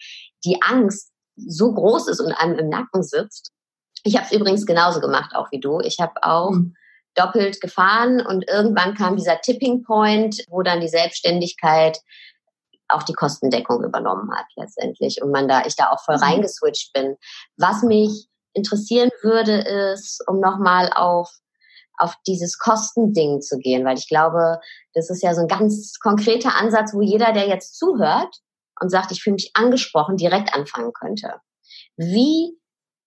die 0.43 0.61
Angst 0.61 1.09
so 1.37 1.73
groß 1.73 2.09
ist 2.09 2.19
und 2.19 2.33
einem 2.33 2.59
im 2.59 2.69
Nacken 2.69 3.01
sitzt. 3.01 3.51
Ich 4.03 4.17
habe 4.17 4.25
es 4.25 4.33
übrigens 4.33 4.65
genauso 4.65 4.99
gemacht, 4.99 5.33
auch 5.35 5.51
wie 5.51 5.59
du. 5.59 5.79
Ich 5.79 5.99
habe 5.99 6.13
auch 6.21 6.51
mhm 6.51 6.75
doppelt 7.15 7.61
gefahren 7.61 8.25
und 8.25 8.47
irgendwann 8.47 8.95
kam 8.95 9.17
dieser 9.17 9.41
Tipping 9.41 9.83
Point, 9.83 10.43
wo 10.49 10.61
dann 10.61 10.81
die 10.81 10.87
Selbstständigkeit 10.87 11.99
auch 12.87 13.03
die 13.03 13.13
Kostendeckung 13.13 13.83
übernommen 13.83 14.29
hat 14.33 14.45
letztendlich 14.55 15.21
und 15.21 15.31
man 15.31 15.47
da, 15.47 15.65
ich 15.65 15.75
da 15.75 15.91
auch 15.91 16.03
voll 16.03 16.17
mhm. 16.17 16.23
reingeswitcht 16.23 16.93
bin. 16.93 17.15
Was 17.57 17.83
mich 17.83 18.27
interessieren 18.53 19.09
würde, 19.21 19.59
ist, 19.93 20.23
um 20.27 20.39
nochmal 20.39 20.91
auf 20.93 21.31
auf 21.97 22.15
dieses 22.25 22.57
Kostending 22.57 23.41
zu 23.41 23.59
gehen, 23.59 23.85
weil 23.85 23.97
ich 23.97 24.07
glaube, 24.07 24.59
das 24.93 25.11
ist 25.11 25.21
ja 25.21 25.35
so 25.35 25.41
ein 25.41 25.47
ganz 25.47 25.99
konkreter 25.99 26.55
Ansatz, 26.55 26.93
wo 26.95 27.01
jeder, 27.01 27.31
der 27.31 27.47
jetzt 27.47 27.77
zuhört 27.77 28.39
und 28.79 28.89
sagt, 28.89 29.11
ich 29.11 29.21
fühle 29.21 29.35
mich 29.35 29.51
angesprochen, 29.53 30.17
direkt 30.17 30.53
anfangen 30.55 30.93
könnte. 30.93 31.35
Wie 31.97 32.57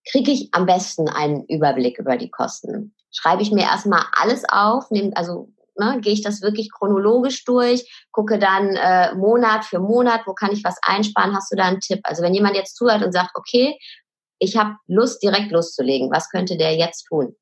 kriege 0.09 0.31
ich 0.31 0.49
am 0.53 0.65
besten 0.65 1.09
einen 1.09 1.45
Überblick 1.45 1.97
über 1.99 2.17
die 2.17 2.29
Kosten? 2.29 2.93
Schreibe 3.11 3.41
ich 3.41 3.51
mir 3.51 3.63
erstmal 3.63 4.03
alles 4.11 4.43
auf, 4.47 4.91
nehme, 4.91 5.15
also 5.15 5.49
ne, 5.77 5.99
gehe 6.01 6.13
ich 6.13 6.21
das 6.21 6.41
wirklich 6.41 6.71
chronologisch 6.71 7.43
durch, 7.45 8.07
gucke 8.11 8.39
dann 8.39 8.75
äh, 8.75 9.13
Monat 9.15 9.65
für 9.65 9.79
Monat, 9.79 10.21
wo 10.25 10.33
kann 10.33 10.51
ich 10.51 10.63
was 10.63 10.77
einsparen, 10.81 11.35
hast 11.35 11.51
du 11.51 11.55
da 11.55 11.65
einen 11.65 11.79
Tipp? 11.79 11.99
Also 12.03 12.23
wenn 12.23 12.33
jemand 12.33 12.55
jetzt 12.55 12.75
zuhört 12.75 13.03
und 13.03 13.11
sagt, 13.11 13.31
okay, 13.35 13.77
ich 14.39 14.57
habe 14.57 14.75
Lust, 14.87 15.23
direkt 15.23 15.51
loszulegen, 15.51 16.11
was 16.11 16.29
könnte 16.29 16.57
der 16.57 16.75
jetzt 16.75 17.05
tun? 17.05 17.35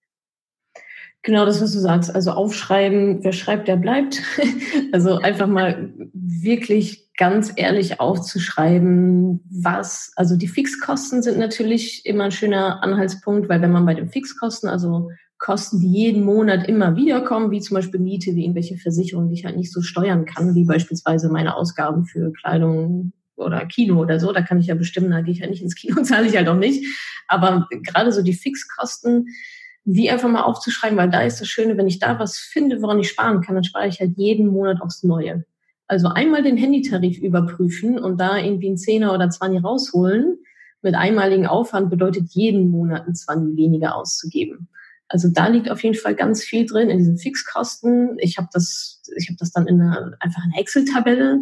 Genau 1.24 1.46
das, 1.46 1.62
was 1.62 1.72
du 1.72 1.80
sagst. 1.80 2.14
Also 2.14 2.32
aufschreiben, 2.32 3.24
wer 3.24 3.32
schreibt, 3.32 3.68
der 3.68 3.78
bleibt. 3.78 4.22
Also 4.92 5.18
einfach 5.18 5.48
mal 5.48 5.92
wirklich 6.14 7.10
ganz 7.18 7.52
ehrlich 7.56 8.00
aufzuschreiben, 8.00 9.40
was, 9.50 10.12
also 10.16 10.36
die 10.36 10.48
Fixkosten 10.48 11.24
sind 11.24 11.40
natürlich 11.40 12.06
immer 12.06 12.26
ein 12.26 12.32
schöner 12.32 12.84
Anhaltspunkt, 12.84 13.50
weil 13.50 13.60
wenn 13.64 13.72
man 13.72 13.88
bei 13.88 13.96
den 13.96 14.10
Fixkosten, 14.10 14.70
also 14.70 15.10
Kosten, 15.40 15.80
die 15.80 15.92
jeden 15.92 16.24
Monat 16.24 16.68
immer 16.70 16.96
wieder 16.96 17.22
kommen, 17.22 17.50
wie 17.50 17.60
zum 17.60 17.76
Beispiel 17.76 18.00
Miete, 18.00 18.36
wie 18.36 18.44
irgendwelche 18.44 18.78
Versicherungen, 18.78 19.30
die 19.30 19.36
ich 19.36 19.46
halt 19.46 19.58
nicht 19.58 19.74
so 19.74 19.82
steuern 19.82 20.26
kann, 20.26 20.54
wie 20.54 20.66
beispielsweise 20.66 21.30
meine 21.30 21.56
Ausgaben 21.56 22.06
für 22.06 22.32
Kleidung 22.34 23.14
oder 23.36 23.66
Kino 23.66 24.00
oder 24.00 24.20
so, 24.20 24.32
da 24.32 24.42
kann 24.42 24.60
ich 24.60 24.68
ja 24.68 24.76
bestimmen, 24.76 25.10
da 25.10 25.22
gehe 25.22 25.34
ich 25.34 25.40
ja 25.40 25.48
nicht 25.48 25.64
ins 25.64 25.76
Kino, 25.76 26.02
zahle 26.04 26.28
ich 26.28 26.38
halt 26.38 26.48
auch 26.48 26.58
nicht. 26.58 26.86
Aber 27.28 27.68
gerade 27.72 28.12
so 28.12 28.22
die 28.22 28.34
Fixkosten, 28.34 29.28
wie 29.86 30.10
einfach 30.10 30.30
mal 30.30 30.44
aufzuschreiben, 30.44 30.98
weil 30.98 31.10
da 31.10 31.22
ist 31.22 31.42
das 31.42 31.48
Schöne, 31.48 31.78
wenn 31.78 31.88
ich 31.88 32.00
da 32.00 32.20
was 32.20 32.38
finde, 32.38 32.82
woran 32.82 33.00
ich 33.00 33.10
sparen 33.10 33.42
kann, 33.42 33.56
dann 33.56 33.64
spare 33.64 33.88
ich 33.88 34.00
halt 34.00 34.18
jeden 34.18 34.48
Monat 34.48 34.82
aufs 34.82 35.04
Neue. 35.04 35.46
Also 35.88 36.08
einmal 36.08 36.42
den 36.42 36.58
Handytarif 36.58 37.18
überprüfen 37.18 38.00
und 38.00 38.20
da 38.20 38.38
irgendwie 38.38 38.68
einen 38.68 38.78
Zehner 38.78 39.14
oder 39.14 39.30
Zwanni 39.30 39.58
rausholen 39.58 40.38
mit 40.84 40.96
einmaligen 40.96 41.48
Aufwand 41.48 41.90
bedeutet 41.90 42.32
jeden 42.32 42.70
Monat 42.70 43.08
ein 43.08 43.16
Zwanni 43.16 43.56
weniger 43.56 43.96
auszugeben. 43.96 44.68
Also 45.08 45.30
da 45.32 45.48
liegt 45.48 45.70
auf 45.72 45.82
jeden 45.82 45.96
Fall 45.96 46.14
ganz 46.14 46.44
viel 46.44 46.66
drin 46.66 46.90
in 46.90 46.98
diesen 46.98 47.18
Fixkosten. 47.18 48.18
Ich 48.20 48.38
habe 48.38 48.50
das, 48.52 49.02
ich 49.16 49.30
habe 49.30 49.38
das 49.40 49.52
dann 49.52 49.68
in 49.68 49.80
einer 49.80 50.14
einfach 50.20 50.44
eine 50.44 50.60
Excel-Tabelle, 50.60 51.40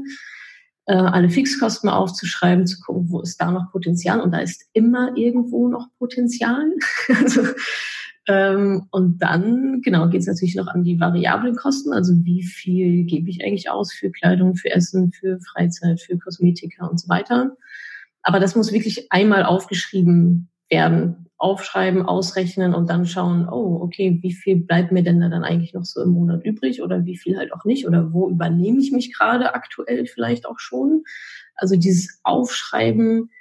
äh, 0.85 0.93
alle 0.93 1.29
Fixkosten 1.29 1.89
mal 1.89 1.97
aufzuschreiben, 1.97 2.67
zu 2.67 2.79
gucken, 2.81 3.09
wo 3.09 3.21
ist 3.21 3.37
da 3.37 3.49
noch 3.49 3.71
Potenzial 3.71 4.21
und 4.21 4.31
da 4.31 4.39
ist 4.39 4.65
immer 4.73 5.15
irgendwo 5.15 5.67
noch 5.69 5.87
Potenzial. 5.97 6.71
also 7.23 7.41
ähm, 8.27 8.87
und 8.91 9.21
dann, 9.21 9.81
genau, 9.81 10.07
geht 10.07 10.21
es 10.21 10.27
natürlich 10.27 10.55
noch 10.55 10.67
an 10.67 10.83
die 10.83 10.99
variablen 10.99 11.55
Kosten, 11.55 11.91
also 11.91 12.13
wie 12.23 12.43
viel 12.43 13.03
gebe 13.05 13.29
ich 13.29 13.43
eigentlich 13.43 13.69
aus 13.69 13.91
für 13.91 14.11
Kleidung, 14.11 14.55
für 14.55 14.71
Essen, 14.71 15.11
für 15.11 15.39
Freizeit, 15.39 16.01
für 16.01 16.17
Kosmetika 16.17 16.85
und 16.85 16.99
so 16.99 17.09
weiter. 17.09 17.55
Aber 18.21 18.39
das 18.39 18.55
muss 18.55 18.71
wirklich 18.71 19.11
einmal 19.11 19.43
aufgeschrieben 19.43 20.49
werden. 20.69 21.27
Aufschreiben, 21.37 22.05
ausrechnen 22.05 22.75
und 22.75 22.87
dann 22.87 23.07
schauen, 23.07 23.49
oh, 23.49 23.79
okay, 23.81 24.19
wie 24.21 24.31
viel 24.31 24.57
bleibt 24.57 24.91
mir 24.91 25.01
denn 25.01 25.19
da 25.19 25.27
dann 25.27 25.43
eigentlich 25.43 25.73
noch 25.73 25.85
so 25.85 25.99
im 26.03 26.09
Monat 26.09 26.45
übrig 26.45 26.83
oder 26.83 27.03
wie 27.05 27.17
viel 27.17 27.35
halt 27.35 27.51
auch 27.51 27.65
nicht 27.65 27.87
oder 27.87 28.13
wo 28.13 28.29
übernehme 28.29 28.79
ich 28.79 28.91
mich 28.91 29.11
gerade 29.11 29.55
aktuell 29.55 30.05
vielleicht 30.05 30.45
auch 30.45 30.59
schon. 30.59 31.03
Also 31.55 31.75
dieses 31.75 32.19
Aufschreiben, 32.23 33.31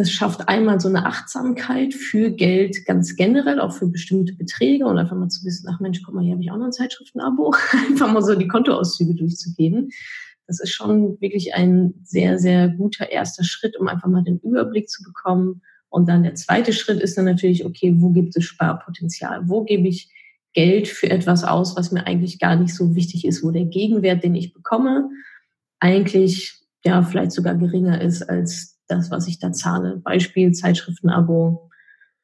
das 0.00 0.10
schafft 0.10 0.48
einmal 0.48 0.80
so 0.80 0.88
eine 0.88 1.04
Achtsamkeit 1.04 1.92
für 1.92 2.30
Geld 2.30 2.86
ganz 2.86 3.16
generell, 3.16 3.60
auch 3.60 3.74
für 3.74 3.86
bestimmte 3.86 4.32
Beträge 4.32 4.86
und 4.86 4.96
einfach 4.96 5.14
mal 5.14 5.28
zu 5.28 5.44
wissen, 5.44 5.68
ach 5.70 5.78
Mensch, 5.78 6.00
guck 6.02 6.14
mal, 6.14 6.24
hier 6.24 6.32
habe 6.32 6.42
ich 6.42 6.50
auch 6.50 6.56
noch 6.56 6.64
ein 6.64 6.72
Zeitschriftenabo. 6.72 7.52
einfach 7.90 8.10
mal 8.10 8.22
so 8.22 8.34
die 8.34 8.48
Kontoauszüge 8.48 9.14
durchzugehen. 9.14 9.90
Das 10.46 10.58
ist 10.58 10.70
schon 10.72 11.20
wirklich 11.20 11.54
ein 11.54 11.92
sehr, 12.02 12.38
sehr 12.38 12.70
guter 12.70 13.12
erster 13.12 13.44
Schritt, 13.44 13.78
um 13.78 13.88
einfach 13.88 14.08
mal 14.08 14.24
den 14.24 14.38
Überblick 14.38 14.88
zu 14.88 15.02
bekommen. 15.02 15.60
Und 15.90 16.08
dann 16.08 16.22
der 16.22 16.34
zweite 16.34 16.72
Schritt 16.72 17.02
ist 17.02 17.18
dann 17.18 17.26
natürlich, 17.26 17.66
okay, 17.66 17.92
wo 17.98 18.08
gibt 18.08 18.34
es 18.34 18.44
Sparpotenzial? 18.44 19.50
Wo 19.50 19.64
gebe 19.64 19.86
ich 19.86 20.10
Geld 20.54 20.88
für 20.88 21.10
etwas 21.10 21.44
aus, 21.44 21.76
was 21.76 21.92
mir 21.92 22.06
eigentlich 22.06 22.38
gar 22.38 22.56
nicht 22.56 22.74
so 22.74 22.94
wichtig 22.94 23.26
ist, 23.26 23.44
wo 23.44 23.50
der 23.50 23.66
Gegenwert, 23.66 24.24
den 24.24 24.34
ich 24.34 24.54
bekomme, 24.54 25.10
eigentlich 25.78 26.58
ja 26.86 27.02
vielleicht 27.02 27.32
sogar 27.32 27.54
geringer 27.54 28.00
ist 28.00 28.22
als 28.22 28.79
das, 28.90 29.10
was 29.10 29.26
ich 29.28 29.38
da 29.38 29.52
zahle. 29.52 29.96
Beispiel 29.96 30.52
Zeitschriftenabo. 30.52 31.70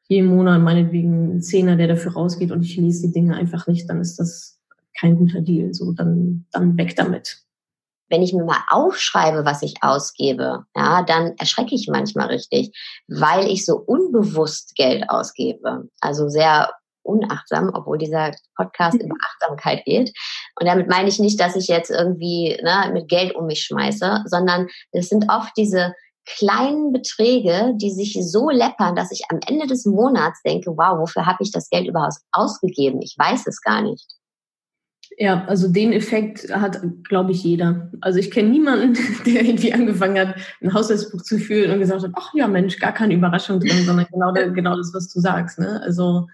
Jeden 0.09 0.29
Monat 0.29 0.61
meinetwegen 0.61 1.37
ein 1.37 1.43
Zehner, 1.43 1.77
der 1.77 1.89
dafür 1.89 2.13
rausgeht 2.13 2.53
und 2.53 2.63
ich 2.63 2.77
lese 2.77 3.09
die 3.09 3.13
Dinge 3.13 3.35
einfach 3.35 3.67
nicht, 3.67 3.89
dann 3.91 4.01
ist 4.01 4.17
das 4.17 4.61
kein 4.99 5.17
guter 5.17 5.41
Deal. 5.41 5.75
So, 5.75 5.93
dann, 5.93 6.47
dann 6.53 6.77
weg 6.77 6.95
damit. 6.97 7.39
Wenn 8.09 8.23
ich 8.23 8.33
mir 8.33 8.45
mal 8.45 8.63
aufschreibe, 8.71 9.45
was 9.45 9.63
ich 9.63 9.75
ausgebe, 9.81 10.65
ja, 10.77 11.03
dann 11.03 11.35
erschrecke 11.39 11.75
ich 11.75 11.89
manchmal 11.91 12.29
richtig, 12.29 12.71
weil 13.09 13.49
ich 13.49 13.67
so 13.67 13.77
unbewusst 13.77 14.77
Geld 14.77 15.11
ausgebe. 15.11 15.89
Also 16.01 16.29
sehr 16.29 16.71
unachtsam, 17.07 17.71
obwohl 17.73 17.99
dieser 17.99 18.33
Podcast 18.57 19.01
über 19.01 19.15
Achtsamkeit 19.29 19.85
geht. 19.85 20.13
Und 20.61 20.67
damit 20.67 20.89
meine 20.89 21.09
ich 21.09 21.19
nicht, 21.19 21.41
dass 21.41 21.57
ich 21.57 21.69
jetzt 21.69 21.91
irgendwie 21.91 22.59
ne, 22.63 22.91
mit 22.93 23.09
Geld 23.09 23.35
um 23.35 23.47
mich 23.47 23.63
schmeiße, 23.63 24.25
sondern 24.27 24.69
es 24.93 25.09
sind 25.09 25.27
oft 25.31 25.53
diese 25.57 25.95
kleinen 26.27 26.93
Beträge, 26.93 27.75
die 27.77 27.91
sich 27.91 28.19
so 28.21 28.51
läppern, 28.51 28.97
dass 28.97 29.13
ich 29.13 29.23
am 29.31 29.41
Ende 29.47 29.67
des 29.67 29.87
Monats 29.87 30.43
denke, 30.43 30.77
wow, 30.77 30.99
wofür 30.99 31.25
habe 31.25 31.39
ich 31.41 31.53
das 31.53 31.71
Geld 31.71 31.87
überhaupt 31.87 32.17
ausgegeben? 32.33 33.01
Ich 33.01 33.15
weiß 33.17 33.47
es 33.47 33.61
gar 33.63 33.83
nicht. 33.83 34.05
Ja, 35.19 35.45
also 35.47 35.69
den 35.69 35.93
Effekt 35.93 36.53
hat, 36.55 36.81
glaube 37.05 37.33
ich, 37.33 37.43
jeder. 37.45 37.91
Also 38.01 38.19
ich 38.19 38.31
kenne 38.31 38.51
niemanden, 38.51 38.95
der 39.27 39.45
irgendwie 39.45 39.73
angefangen 39.73 40.19
hat, 40.19 40.37
ein 40.61 40.75
Haushaltsbuch 40.75 41.23
zu 41.23 41.39
führen 41.39 41.71
und 41.71 41.79
gesagt 41.79 42.03
hat, 42.03 42.11
ach 42.15 42.35
ja, 42.35 42.49
Mensch, 42.49 42.79
gar 42.79 42.93
keine 42.93 43.15
Überraschung 43.15 43.61
drin, 43.61 43.85
sondern 43.85 44.07
genau, 44.13 44.33
genau 44.33 44.77
das, 44.77 44.93
was 44.93 45.13
du 45.13 45.21
sagst. 45.21 45.59
Ne? 45.59 45.81
Also 45.83 46.27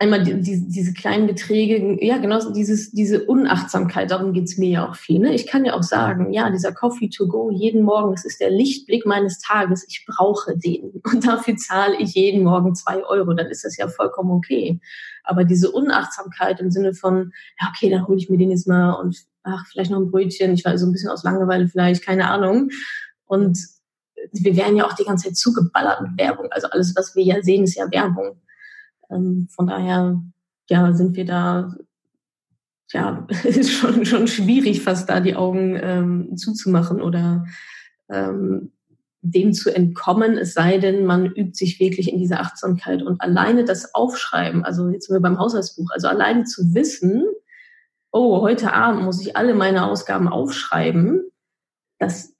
einmal 0.00 0.22
die, 0.22 0.40
die, 0.40 0.66
diese 0.66 0.94
kleinen 0.94 1.26
Beträge, 1.26 2.02
ja, 2.02 2.16
genau 2.16 2.50
dieses, 2.52 2.90
diese 2.90 3.26
Unachtsamkeit, 3.26 4.10
darum 4.10 4.32
geht's 4.32 4.56
mir 4.56 4.70
ja 4.70 4.88
auch 4.88 4.96
viel. 4.96 5.18
Ne? 5.18 5.34
Ich 5.34 5.46
kann 5.46 5.66
ja 5.66 5.74
auch 5.74 5.82
sagen, 5.82 6.32
ja, 6.32 6.48
dieser 6.48 6.72
Coffee 6.72 7.10
to 7.10 7.28
go 7.28 7.50
jeden 7.50 7.82
Morgen, 7.82 8.12
das 8.12 8.24
ist 8.24 8.40
der 8.40 8.50
Lichtblick 8.50 9.04
meines 9.04 9.38
Tages, 9.40 9.84
ich 9.86 10.06
brauche 10.06 10.56
den. 10.56 11.02
Und 11.04 11.26
dafür 11.26 11.54
zahle 11.56 11.98
ich 11.98 12.14
jeden 12.14 12.44
Morgen 12.44 12.74
zwei 12.74 13.04
Euro, 13.04 13.34
dann 13.34 13.48
ist 13.48 13.62
das 13.62 13.76
ja 13.76 13.88
vollkommen 13.88 14.30
okay. 14.30 14.80
Aber 15.22 15.44
diese 15.44 15.70
Unachtsamkeit 15.70 16.60
im 16.60 16.70
Sinne 16.70 16.94
von, 16.94 17.32
ja, 17.60 17.68
okay, 17.68 17.90
dann 17.90 18.06
hole 18.06 18.16
ich 18.16 18.30
mir 18.30 18.38
den 18.38 18.50
jetzt 18.50 18.66
mal 18.66 18.94
und 18.94 19.18
ach, 19.42 19.66
vielleicht 19.66 19.90
noch 19.90 20.00
ein 20.00 20.10
Brötchen, 20.10 20.54
ich 20.54 20.64
war 20.64 20.78
so 20.78 20.86
ein 20.86 20.92
bisschen 20.92 21.10
aus 21.10 21.24
Langeweile 21.24 21.68
vielleicht, 21.68 22.02
keine 22.02 22.30
Ahnung. 22.30 22.70
Und 23.26 23.58
wir 24.32 24.56
werden 24.56 24.76
ja 24.76 24.86
auch 24.86 24.94
die 24.94 25.04
ganze 25.04 25.28
Zeit 25.28 25.36
zugeballert 25.36 26.00
mit 26.00 26.18
Werbung. 26.18 26.46
Also 26.50 26.68
alles, 26.68 26.96
was 26.96 27.14
wir 27.14 27.22
ja 27.22 27.42
sehen, 27.42 27.64
ist 27.64 27.76
ja 27.76 27.90
Werbung. 27.90 28.40
Ähm, 29.10 29.48
von 29.50 29.66
daher 29.66 30.22
ja, 30.68 30.92
sind 30.92 31.16
wir 31.16 31.24
da, 31.24 31.74
ja, 32.92 33.26
ist 33.44 33.72
schon, 33.72 34.04
schon 34.04 34.28
schwierig, 34.28 34.82
fast 34.82 35.08
da 35.10 35.20
die 35.20 35.36
Augen 35.36 35.78
ähm, 35.80 36.36
zuzumachen 36.36 37.02
oder 37.02 37.46
ähm, 38.08 38.72
dem 39.22 39.52
zu 39.52 39.74
entkommen, 39.74 40.38
es 40.38 40.54
sei 40.54 40.78
denn, 40.78 41.04
man 41.04 41.26
übt 41.26 41.54
sich 41.54 41.78
wirklich 41.78 42.10
in 42.10 42.18
dieser 42.18 42.40
Achtsamkeit. 42.40 43.02
Und 43.02 43.20
alleine 43.20 43.64
das 43.64 43.94
Aufschreiben, 43.94 44.64
also 44.64 44.88
jetzt 44.88 45.06
sind 45.06 45.16
wir 45.16 45.20
beim 45.20 45.38
Haushaltsbuch, 45.38 45.90
also 45.90 46.08
alleine 46.08 46.44
zu 46.44 46.74
wissen, 46.74 47.24
oh, 48.12 48.40
heute 48.40 48.72
Abend 48.72 49.02
muss 49.02 49.20
ich 49.20 49.36
alle 49.36 49.54
meine 49.54 49.86
Ausgaben 49.86 50.26
aufschreiben, 50.26 51.22
das 51.98 52.34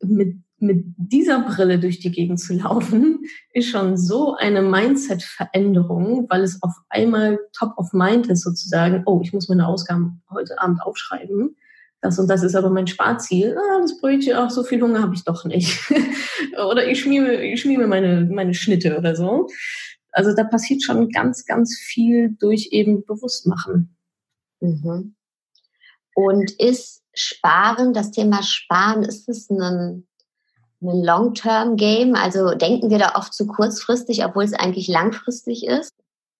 mit 0.00 0.36
mit 0.60 0.84
dieser 0.96 1.40
Brille 1.40 1.78
durch 1.78 2.00
die 2.00 2.10
Gegend 2.10 2.38
zu 2.38 2.54
laufen, 2.54 3.24
ist 3.52 3.68
schon 3.68 3.96
so 3.96 4.34
eine 4.34 4.62
Mindset-Veränderung, 4.62 6.26
weil 6.28 6.42
es 6.42 6.62
auf 6.62 6.74
einmal 6.88 7.38
top 7.52 7.72
of 7.76 7.92
mind 7.92 8.28
ist 8.28 8.42
sozusagen, 8.42 9.02
oh, 9.06 9.20
ich 9.22 9.32
muss 9.32 9.48
meine 9.48 9.66
Ausgaben 9.66 10.22
heute 10.30 10.60
Abend 10.60 10.82
aufschreiben. 10.82 11.56
Das 12.02 12.18
und 12.18 12.28
das 12.28 12.42
ist 12.42 12.54
aber 12.54 12.70
mein 12.70 12.86
Sparziel. 12.86 13.56
Ah, 13.58 13.80
das 13.80 14.00
Brötchen, 14.00 14.34
ach, 14.34 14.50
so 14.50 14.62
viel 14.62 14.80
Hunger 14.80 15.02
habe 15.02 15.14
ich 15.14 15.24
doch 15.24 15.44
nicht. 15.44 15.78
oder 16.70 16.86
ich 16.88 17.00
schmiere, 17.00 17.42
ich 17.42 17.60
schmiere 17.60 17.86
meine, 17.86 18.26
meine 18.30 18.54
Schnitte 18.54 18.96
oder 18.96 19.14
so. 19.14 19.48
Also 20.12 20.34
da 20.34 20.44
passiert 20.44 20.82
schon 20.82 21.10
ganz, 21.10 21.44
ganz 21.44 21.78
viel 21.78 22.36
durch 22.38 22.68
eben 22.72 23.04
Bewusstmachen. 23.04 23.96
Mhm. 24.60 25.14
Und 26.14 26.50
ist 26.58 27.02
Sparen, 27.14 27.92
das 27.92 28.10
Thema 28.10 28.42
Sparen, 28.42 29.02
ist 29.02 29.28
es 29.28 29.50
ein 29.50 30.06
ein 30.82 31.02
Long-Term-Game? 31.04 32.14
Also 32.14 32.54
denken 32.54 32.90
wir 32.90 32.98
da 32.98 33.14
oft 33.16 33.34
zu 33.34 33.46
kurzfristig, 33.46 34.24
obwohl 34.24 34.44
es 34.44 34.54
eigentlich 34.54 34.88
langfristig 34.88 35.66
ist? 35.66 35.92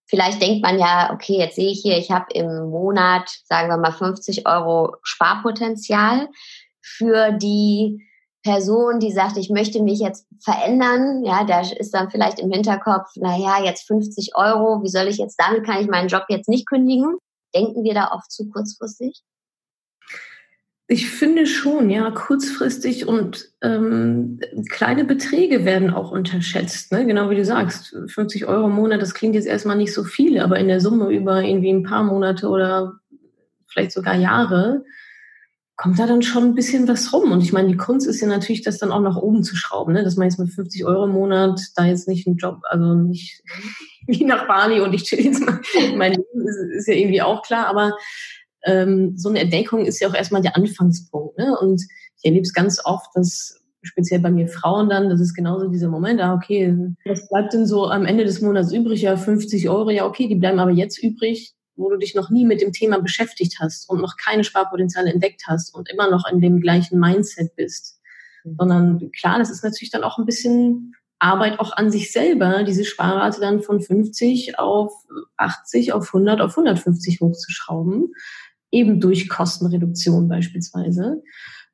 Vielleicht 0.06 0.42
denkt 0.42 0.62
man 0.62 0.78
ja, 0.78 1.12
okay, 1.12 1.38
jetzt 1.38 1.54
sehe 1.54 1.70
ich 1.70 1.80
hier, 1.82 1.96
ich 1.96 2.10
habe 2.10 2.26
im 2.34 2.70
Monat, 2.70 3.30
sagen 3.44 3.68
wir 3.68 3.76
mal, 3.76 3.92
50 3.92 4.46
Euro 4.46 4.96
Sparpotenzial. 5.02 6.28
für 6.82 7.30
die 7.32 8.04
Person, 8.42 9.00
die 9.00 9.12
sagt, 9.12 9.36
ich 9.36 9.50
möchte 9.50 9.82
mich 9.82 10.00
jetzt 10.00 10.26
verändern, 10.42 11.22
ja, 11.24 11.44
da 11.44 11.60
ist 11.60 11.92
dann 11.92 12.10
vielleicht 12.10 12.40
im 12.40 12.50
Hinterkopf, 12.50 13.10
naja, 13.16 13.62
jetzt 13.62 13.86
50 13.86 14.34
Euro, 14.34 14.82
wie 14.82 14.88
soll 14.88 15.08
ich 15.08 15.18
jetzt, 15.18 15.36
damit 15.38 15.64
kann 15.64 15.80
ich 15.80 15.88
meinen 15.88 16.08
Job 16.08 16.24
jetzt 16.28 16.48
nicht 16.48 16.66
kündigen. 16.66 17.18
Denken 17.54 17.84
wir 17.84 17.94
da 17.94 18.12
oft 18.12 18.32
zu 18.32 18.48
kurzfristig? 18.48 19.22
Ich 20.92 21.08
finde 21.08 21.46
schon, 21.46 21.88
ja, 21.88 22.10
kurzfristig 22.10 23.06
und 23.06 23.48
ähm, 23.62 24.40
kleine 24.70 25.04
Beträge 25.04 25.64
werden 25.64 25.90
auch 25.90 26.10
unterschätzt. 26.10 26.90
Ne? 26.90 27.06
Genau 27.06 27.30
wie 27.30 27.36
du 27.36 27.44
sagst, 27.44 27.96
50 28.08 28.46
Euro 28.46 28.66
im 28.66 28.72
Monat, 28.72 29.00
das 29.00 29.14
klingt 29.14 29.36
jetzt 29.36 29.46
erstmal 29.46 29.76
nicht 29.76 29.94
so 29.94 30.02
viel, 30.02 30.40
aber 30.40 30.58
in 30.58 30.66
der 30.66 30.80
Summe 30.80 31.10
über 31.10 31.44
irgendwie 31.44 31.72
ein 31.72 31.84
paar 31.84 32.02
Monate 32.02 32.48
oder 32.48 32.94
vielleicht 33.68 33.92
sogar 33.92 34.16
Jahre 34.16 34.82
kommt 35.76 36.00
da 36.00 36.08
dann 36.08 36.22
schon 36.22 36.42
ein 36.42 36.54
bisschen 36.56 36.88
was 36.88 37.12
rum. 37.12 37.30
Und 37.30 37.40
ich 37.40 37.52
meine, 37.52 37.68
die 37.68 37.76
Kunst 37.76 38.08
ist 38.08 38.20
ja 38.20 38.26
natürlich, 38.26 38.62
das 38.62 38.78
dann 38.78 38.90
auch 38.90 39.00
nach 39.00 39.16
oben 39.16 39.44
zu 39.44 39.54
schrauben, 39.54 39.92
ne? 39.92 40.02
dass 40.02 40.16
man 40.16 40.28
jetzt 40.28 40.40
mit 40.40 40.50
50 40.50 40.84
Euro 40.86 41.04
im 41.04 41.12
Monat 41.12 41.60
da 41.76 41.84
jetzt 41.84 42.08
nicht 42.08 42.26
einen 42.26 42.36
Job, 42.36 42.62
also 42.68 42.94
nicht 42.94 43.44
wie 44.08 44.24
nach 44.24 44.48
Bali 44.48 44.80
und 44.80 44.92
ich 44.92 45.04
chill 45.04 45.20
jetzt 45.20 45.40
mal 45.40 45.60
mein 45.94 46.14
Leben, 46.14 46.48
ist, 46.48 46.78
ist 46.78 46.88
ja 46.88 46.94
irgendwie 46.94 47.22
auch 47.22 47.42
klar, 47.42 47.68
aber 47.68 47.96
ähm, 48.64 49.16
so 49.16 49.28
eine 49.28 49.40
Entdeckung 49.40 49.84
ist 49.84 50.00
ja 50.00 50.08
auch 50.08 50.14
erstmal 50.14 50.42
der 50.42 50.56
Anfangspunkt. 50.56 51.38
Ne? 51.38 51.56
Und 51.58 51.82
ich 52.18 52.24
erlebe 52.24 52.42
es 52.42 52.52
ganz 52.52 52.80
oft, 52.84 53.10
dass 53.14 53.60
speziell 53.82 54.20
bei 54.20 54.30
mir 54.30 54.48
Frauen 54.48 54.88
dann, 54.88 55.08
das 55.08 55.20
ist 55.20 55.34
genauso 55.34 55.68
dieser 55.68 55.88
Moment, 55.88 56.20
ah, 56.20 56.34
okay, 56.34 56.76
was 57.04 57.28
bleibt 57.28 57.54
denn 57.54 57.66
so 57.66 57.86
am 57.86 58.04
Ende 58.04 58.24
des 58.24 58.40
Monats 58.40 58.72
übrig? 58.72 59.02
Ja, 59.02 59.16
50 59.16 59.68
Euro, 59.68 59.90
ja, 59.90 60.06
okay, 60.06 60.28
die 60.28 60.34
bleiben 60.34 60.58
aber 60.58 60.70
jetzt 60.70 61.02
übrig, 61.02 61.54
wo 61.76 61.88
du 61.88 61.96
dich 61.96 62.14
noch 62.14 62.28
nie 62.30 62.44
mit 62.44 62.60
dem 62.60 62.72
Thema 62.72 63.00
beschäftigt 63.00 63.56
hast 63.58 63.88
und 63.88 64.00
noch 64.00 64.16
keine 64.16 64.44
Sparpotenziale 64.44 65.10
entdeckt 65.12 65.44
hast 65.46 65.74
und 65.74 65.88
immer 65.90 66.10
noch 66.10 66.30
in 66.30 66.40
dem 66.40 66.60
gleichen 66.60 66.98
Mindset 66.98 67.56
bist. 67.56 68.00
Mhm. 68.44 68.56
Sondern 68.58 69.10
klar, 69.12 69.38
das 69.38 69.50
ist 69.50 69.64
natürlich 69.64 69.90
dann 69.90 70.04
auch 70.04 70.18
ein 70.18 70.26
bisschen 70.26 70.94
Arbeit 71.18 71.58
auch 71.60 71.72
an 71.72 71.90
sich 71.90 72.12
selber, 72.12 72.64
diese 72.64 72.84
Sparrate 72.84 73.40
dann 73.40 73.60
von 73.60 73.80
50 73.80 74.58
auf 74.58 74.92
80, 75.36 75.92
auf 75.92 76.06
100, 76.06 76.40
auf 76.40 76.52
150 76.52 77.20
hochzuschrauben 77.20 78.12
eben 78.70 79.00
durch 79.00 79.28
Kostenreduktion 79.28 80.28
beispielsweise. 80.28 81.22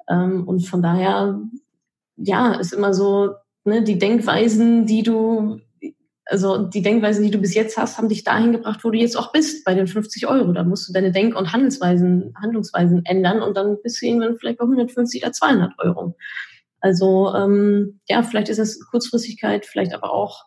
Ähm, 0.08 0.46
und 0.46 0.66
von 0.66 0.82
daher, 0.82 1.40
ja, 2.16 2.54
ist 2.54 2.72
immer 2.72 2.94
so, 2.94 3.34
ne, 3.64 3.82
die 3.82 3.98
Denkweisen, 3.98 4.86
die 4.86 5.02
du, 5.02 5.60
also 6.24 6.58
die 6.58 6.82
Denkweisen, 6.82 7.24
die 7.24 7.30
du 7.30 7.38
bis 7.38 7.54
jetzt 7.54 7.76
hast, 7.76 7.98
haben 7.98 8.08
dich 8.08 8.24
dahin 8.24 8.52
gebracht, 8.52 8.80
wo 8.82 8.90
du 8.90 8.98
jetzt 8.98 9.16
auch 9.16 9.32
bist, 9.32 9.64
bei 9.64 9.74
den 9.74 9.86
50 9.86 10.26
Euro. 10.26 10.52
Da 10.52 10.64
musst 10.64 10.88
du 10.88 10.92
deine 10.92 11.12
Denk- 11.12 11.36
und 11.36 11.52
Handelsweisen, 11.52 12.34
Handlungsweisen 12.40 13.04
ändern 13.04 13.42
und 13.42 13.56
dann 13.56 13.76
bist 13.82 14.00
du 14.00 14.06
irgendwann 14.06 14.36
vielleicht 14.36 14.58
bei 14.58 14.64
150 14.64 15.22
oder 15.22 15.32
200 15.32 15.72
Euro. 15.78 16.16
Also 16.80 17.34
ähm, 17.34 18.00
ja, 18.08 18.22
vielleicht 18.22 18.48
ist 18.48 18.58
das 18.58 18.78
Kurzfristigkeit, 18.80 19.66
vielleicht 19.66 19.94
aber 19.94 20.12
auch 20.12 20.44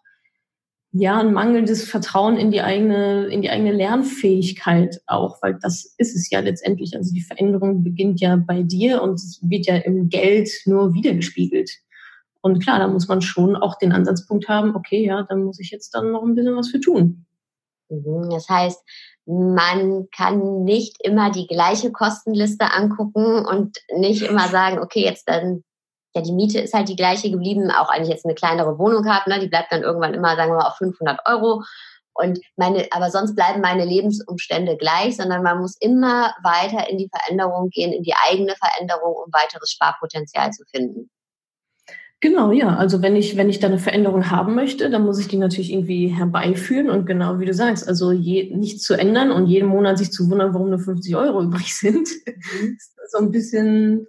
ja, 0.91 1.19
ein 1.19 1.34
mangelndes 1.34 1.88
Vertrauen 1.88 2.38
in 2.38 2.50
die 2.50 2.62
eigene, 2.62 3.27
in 3.27 3.41
die 3.41 3.50
eigene 3.50 3.72
Lernfähigkeit 3.72 5.01
auch, 5.05 5.38
weil 5.41 5.60
das 5.62 5.93
ist 5.98 6.15
es 6.15 6.29
ja 6.31 6.39
letztendlich. 6.39 6.96
Also 6.96 7.13
die 7.13 7.22
Veränderung 7.22 7.84
beginnt 7.84 8.19
ja 8.22 8.36
bei 8.38 8.63
dir 8.63 9.03
und 9.03 9.15
es 9.15 9.39
wird 9.43 9.67
ja 9.67 9.75
im 9.75 10.10
Geld 10.10 10.50
nur 10.65 10.93
wiedergespiegelt. 10.93 11.69
Und 12.41 12.63
klar, 12.63 12.79
da 12.79 12.88
muss 12.88 13.08
man 13.08 13.22
schon 13.22 13.55
auch 13.55 13.77
den 13.77 13.91
Ansatzpunkt 13.91 14.48
haben, 14.48 14.75
okay, 14.75 15.05
ja, 15.05 15.24
dann 15.29 15.43
muss 15.43 15.60
ich 15.60 15.69
jetzt 15.72 15.93
dann 15.93 16.12
noch 16.12 16.24
ein 16.24 16.36
bisschen 16.36 16.55
was 16.55 16.69
für 16.69 16.79
tun. 16.79 17.25
Mhm, 17.89 18.29
das 18.31 18.50
heißt, 18.50 18.81
man 19.25 20.08
kann 20.15 20.63
nicht 20.63 20.98
immer 21.03 21.31
die 21.31 21.46
gleiche 21.46 21.91
Kostenliste 21.91 22.72
angucken 22.74 23.46
und 23.46 23.77
nicht 23.96 24.24
immer 24.24 24.48
sagen, 24.48 24.79
okay, 24.79 25.03
jetzt 25.03 25.27
dann 25.27 25.63
ja, 26.16 26.22
die 26.22 26.32
Miete 26.32 26.60
ist 26.60 26.74
halt 26.74 26.89
die 26.89 26.96
gleiche 26.96 27.30
geblieben, 27.30 27.72
auch 27.72 27.89
eigentlich 27.89 28.10
jetzt 28.10 28.25
eine 28.25 28.36
kleinere 28.36 28.80
Wohnung 28.80 29.08
habe, 29.08 29.30
ne, 29.30 29.39
die 29.39 29.48
bleibt 29.48 29.72
dann 29.72 29.84
irgendwann 29.84 30.13
immer, 30.13 30.36
sagen 30.36 30.51
wir 30.51 30.58
mal, 30.58 30.68
auf 30.68 30.78
500 30.78 31.20
Euro. 31.25 31.63
Und 32.13 32.39
meine, 32.58 32.88
aber 32.92 33.12
sonst 33.12 33.36
bleiben 33.36 33.62
meine 33.62 33.86
Lebensumstände 33.86 34.76
gleich, 34.76 35.15
sondern 35.15 35.43
man 35.43 35.60
muss 35.60 35.78
immer 35.80 36.34
weiter 36.43 36.89
in 36.89 36.98
die 36.98 37.10
Veränderung 37.10 37.69
gehen, 37.69 37.93
in 37.93 38.04
die 38.04 38.15
eigene 38.30 38.56
Veränderung, 38.56 39.13
um 39.13 39.32
weiteres 39.32 39.72
Sparpotenzial 39.72 40.52
zu 40.52 40.63
finden. 40.69 41.10
Genau, 42.22 42.52
ja. 42.52 42.76
Also 42.76 43.02
wenn 43.02 43.15
ich, 43.15 43.38
wenn 43.38 43.50
ich 43.50 43.60
da 43.60 43.67
eine 43.67 43.80
Veränderung 43.80 44.30
haben 44.30 44.54
möchte, 44.54 44.89
dann 44.89 45.06
muss 45.06 45.19
ich 45.19 45.30
die 45.30 45.38
natürlich 45.38 45.72
irgendwie 45.72 46.08
herbeiführen 46.08 46.89
und 46.89 47.06
genau 47.06 47.39
wie 47.39 47.45
du 47.45 47.54
sagst, 47.54 47.88
also 47.88 48.12
je, 48.12 48.54
nichts 48.54 48.84
zu 48.84 48.95
ändern 48.95 49.32
und 49.32 49.48
jeden 49.48 49.69
Monat 49.69 49.98
sich 49.98 50.12
zu 50.12 50.30
wundern, 50.30 50.54
warum 50.54 50.69
nur 50.69 50.80
50 50.80 51.15
Euro 51.15 51.41
übrig 51.41 51.74
sind, 51.74 52.10
mhm. 52.26 52.76
ist 52.78 53.12
so 53.12 53.19
ein 53.19 53.32
bisschen 53.32 54.08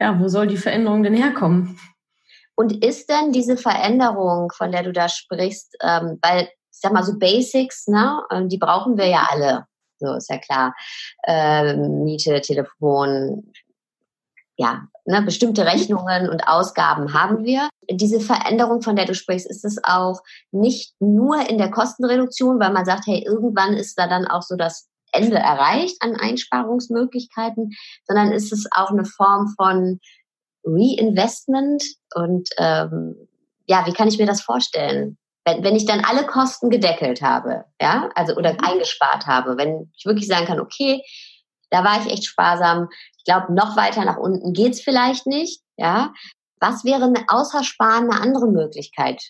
ja, 0.00 0.18
wo 0.20 0.28
soll 0.28 0.46
die 0.46 0.56
Veränderung 0.56 1.02
denn 1.02 1.14
herkommen? 1.14 1.78
Und 2.54 2.84
ist 2.84 3.08
denn 3.08 3.32
diese 3.32 3.56
Veränderung, 3.56 4.50
von 4.52 4.72
der 4.72 4.82
du 4.82 4.92
da 4.92 5.08
sprichst, 5.08 5.76
ähm, 5.80 6.18
weil, 6.22 6.42
ich 6.42 6.80
sag 6.80 6.92
mal, 6.92 7.04
so 7.04 7.18
Basics, 7.18 7.86
ne, 7.86 8.22
ähm, 8.32 8.48
die 8.48 8.58
brauchen 8.58 8.96
wir 8.96 9.06
ja 9.06 9.28
alle. 9.30 9.66
So 9.98 10.14
ist 10.14 10.30
ja 10.30 10.38
klar. 10.38 10.74
Ähm, 11.26 12.04
Miete, 12.04 12.40
Telefon, 12.40 13.52
ja, 14.56 14.88
ne, 15.04 15.22
bestimmte 15.22 15.64
Rechnungen 15.66 16.28
und 16.28 16.48
Ausgaben 16.48 17.14
haben 17.14 17.44
wir. 17.44 17.68
Diese 17.90 18.20
Veränderung, 18.20 18.82
von 18.82 18.96
der 18.96 19.06
du 19.06 19.14
sprichst, 19.14 19.48
ist 19.48 19.64
es 19.64 19.78
auch 19.84 20.20
nicht 20.50 20.94
nur 21.00 21.48
in 21.48 21.58
der 21.58 21.70
Kostenreduktion, 21.70 22.58
weil 22.58 22.72
man 22.72 22.84
sagt, 22.84 23.06
hey, 23.06 23.24
irgendwann 23.24 23.74
ist 23.74 23.98
da 23.98 24.08
dann 24.08 24.26
auch 24.26 24.42
so 24.42 24.56
das 24.56 24.88
Ende 25.12 25.36
erreicht 25.36 25.96
an 26.00 26.16
Einsparungsmöglichkeiten, 26.16 27.72
sondern 28.06 28.32
ist 28.32 28.52
es 28.52 28.66
auch 28.72 28.90
eine 28.90 29.04
Form 29.04 29.54
von 29.56 30.00
Reinvestment 30.64 31.82
und 32.14 32.48
ähm, 32.58 33.28
ja, 33.66 33.86
wie 33.86 33.92
kann 33.92 34.08
ich 34.08 34.18
mir 34.18 34.26
das 34.26 34.40
vorstellen? 34.40 35.18
Wenn, 35.44 35.62
wenn 35.62 35.76
ich 35.76 35.86
dann 35.86 36.04
alle 36.04 36.26
Kosten 36.26 36.70
gedeckelt 36.70 37.22
habe, 37.22 37.64
ja, 37.80 38.10
also 38.14 38.34
oder 38.34 38.54
mhm. 38.54 38.60
eingespart 38.60 39.26
habe, 39.26 39.56
wenn 39.56 39.90
ich 39.96 40.04
wirklich 40.04 40.26
sagen 40.26 40.46
kann, 40.46 40.60
okay, 40.60 41.02
da 41.70 41.84
war 41.84 42.00
ich 42.00 42.12
echt 42.12 42.26
sparsam, 42.26 42.88
ich 43.18 43.24
glaube, 43.24 43.52
noch 43.52 43.76
weiter 43.76 44.04
nach 44.04 44.16
unten 44.16 44.52
geht's 44.52 44.80
vielleicht 44.80 45.26
nicht, 45.26 45.62
ja. 45.76 46.12
Was 46.60 46.84
wäre 46.84 47.04
eine 47.04 47.24
außer 47.28 47.62
Sparen 47.62 48.10
eine 48.10 48.20
andere 48.20 48.48
Möglichkeit 48.48 49.22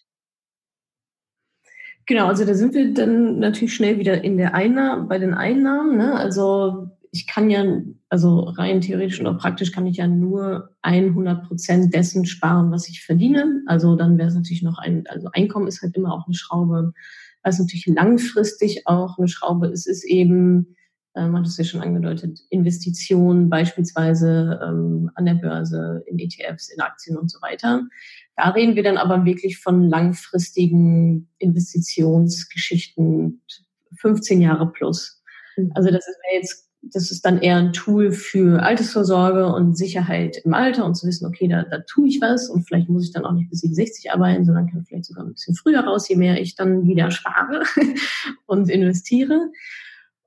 Genau, 2.09 2.27
also 2.27 2.47
da 2.47 2.55
sind 2.55 2.73
wir 2.73 2.95
dann 2.95 3.39
natürlich 3.39 3.75
schnell 3.75 3.99
wieder 3.99 4.25
in 4.25 4.39
der 4.39 4.55
Einnahmen, 4.55 5.09
bei 5.09 5.19
den 5.19 5.35
Einnahmen. 5.35 5.99
Ne? 5.99 6.15
Also 6.15 6.89
ich 7.13 7.27
kann 7.27 7.51
ja, 7.51 7.63
also 8.09 8.41
rein 8.41 8.81
theoretisch 8.81 9.21
oder 9.21 9.35
praktisch 9.35 9.73
kann 9.73 9.87
ich 9.87 9.99
ja 9.99 10.07
nur 10.07 10.71
100 10.81 11.47
Prozent 11.47 11.95
dessen 11.95 12.25
sparen, 12.25 12.71
was 12.71 12.89
ich 12.89 13.05
verdiene. 13.05 13.63
Also 13.67 13.95
dann 13.95 14.17
wäre 14.17 14.29
es 14.29 14.35
natürlich 14.35 14.63
noch 14.63 14.79
ein, 14.79 15.05
also 15.09 15.29
Einkommen 15.35 15.69
ist 15.69 15.83
halt 15.83 15.97
immer 15.97 16.15
auch 16.15 16.27
eine 16.27 16.35
Schraube. 16.35 16.95
Was 17.43 17.59
natürlich 17.59 17.87
langfristig 17.87 18.87
auch 18.87 19.19
eine 19.19 19.29
Schraube 19.29 19.67
ist, 19.67 19.87
ist 19.87 20.05
eben, 20.05 20.77
man 21.15 21.41
hat 21.41 21.47
es 21.47 21.59
ja 21.59 21.65
schon 21.65 21.83
angedeutet, 21.83 22.41
Investitionen 22.49 23.51
beispielsweise 23.51 24.61
ähm, 24.67 25.11
an 25.15 25.27
der 25.27 25.35
Börse, 25.35 26.03
in 26.07 26.19
ETFs, 26.19 26.71
in 26.71 26.81
Aktien 26.81 27.19
und 27.19 27.31
so 27.31 27.43
weiter. 27.43 27.83
Da 28.39 28.49
reden 28.51 28.77
wir 28.77 28.85
dann 28.85 28.99
aber 28.99 29.25
wirklich 29.25 29.59
von 29.59 29.89
langfristigen 29.89 31.29
Investitionsgeschichten, 31.39 33.43
15 33.97 34.41
Jahre 34.41 34.71
plus. 34.71 35.21
Mhm. 35.57 35.73
Also 35.75 35.91
das 35.91 36.07
ist 36.07 36.17
jetzt, 36.33 36.71
das 36.83 37.11
ist 37.11 37.27
dann 37.27 37.43
eher 37.43 37.57
ein 37.57 37.73
Tool 37.73 38.13
für 38.13 38.63
Altersvorsorge 38.63 39.53
und 39.53 39.77
Sicherheit 39.77 40.37
im 40.45 40.55
Alter 40.55 40.85
und 40.85 40.95
zu 40.95 41.09
wissen, 41.09 41.27
okay, 41.27 41.49
da, 41.49 41.65
da 41.65 41.81
tue 41.81 42.07
ich 42.07 42.21
was 42.21 42.49
und 42.49 42.63
vielleicht 42.63 42.89
muss 42.89 43.07
ich 43.07 43.13
dann 43.13 43.25
auch 43.25 43.33
nicht 43.33 43.51
bis 43.51 43.63
67 43.63 44.13
arbeiten, 44.13 44.45
sondern 44.45 44.71
kann 44.71 44.85
vielleicht 44.85 45.07
sogar 45.07 45.25
ein 45.25 45.33
bisschen 45.33 45.57
früher 45.57 45.81
raus, 45.81 46.09
je 46.09 46.15
mehr 46.15 46.41
ich 46.41 46.55
dann 46.55 46.87
wieder 46.87 47.11
spare 47.11 47.65
und 48.47 48.71
investiere. 48.71 49.51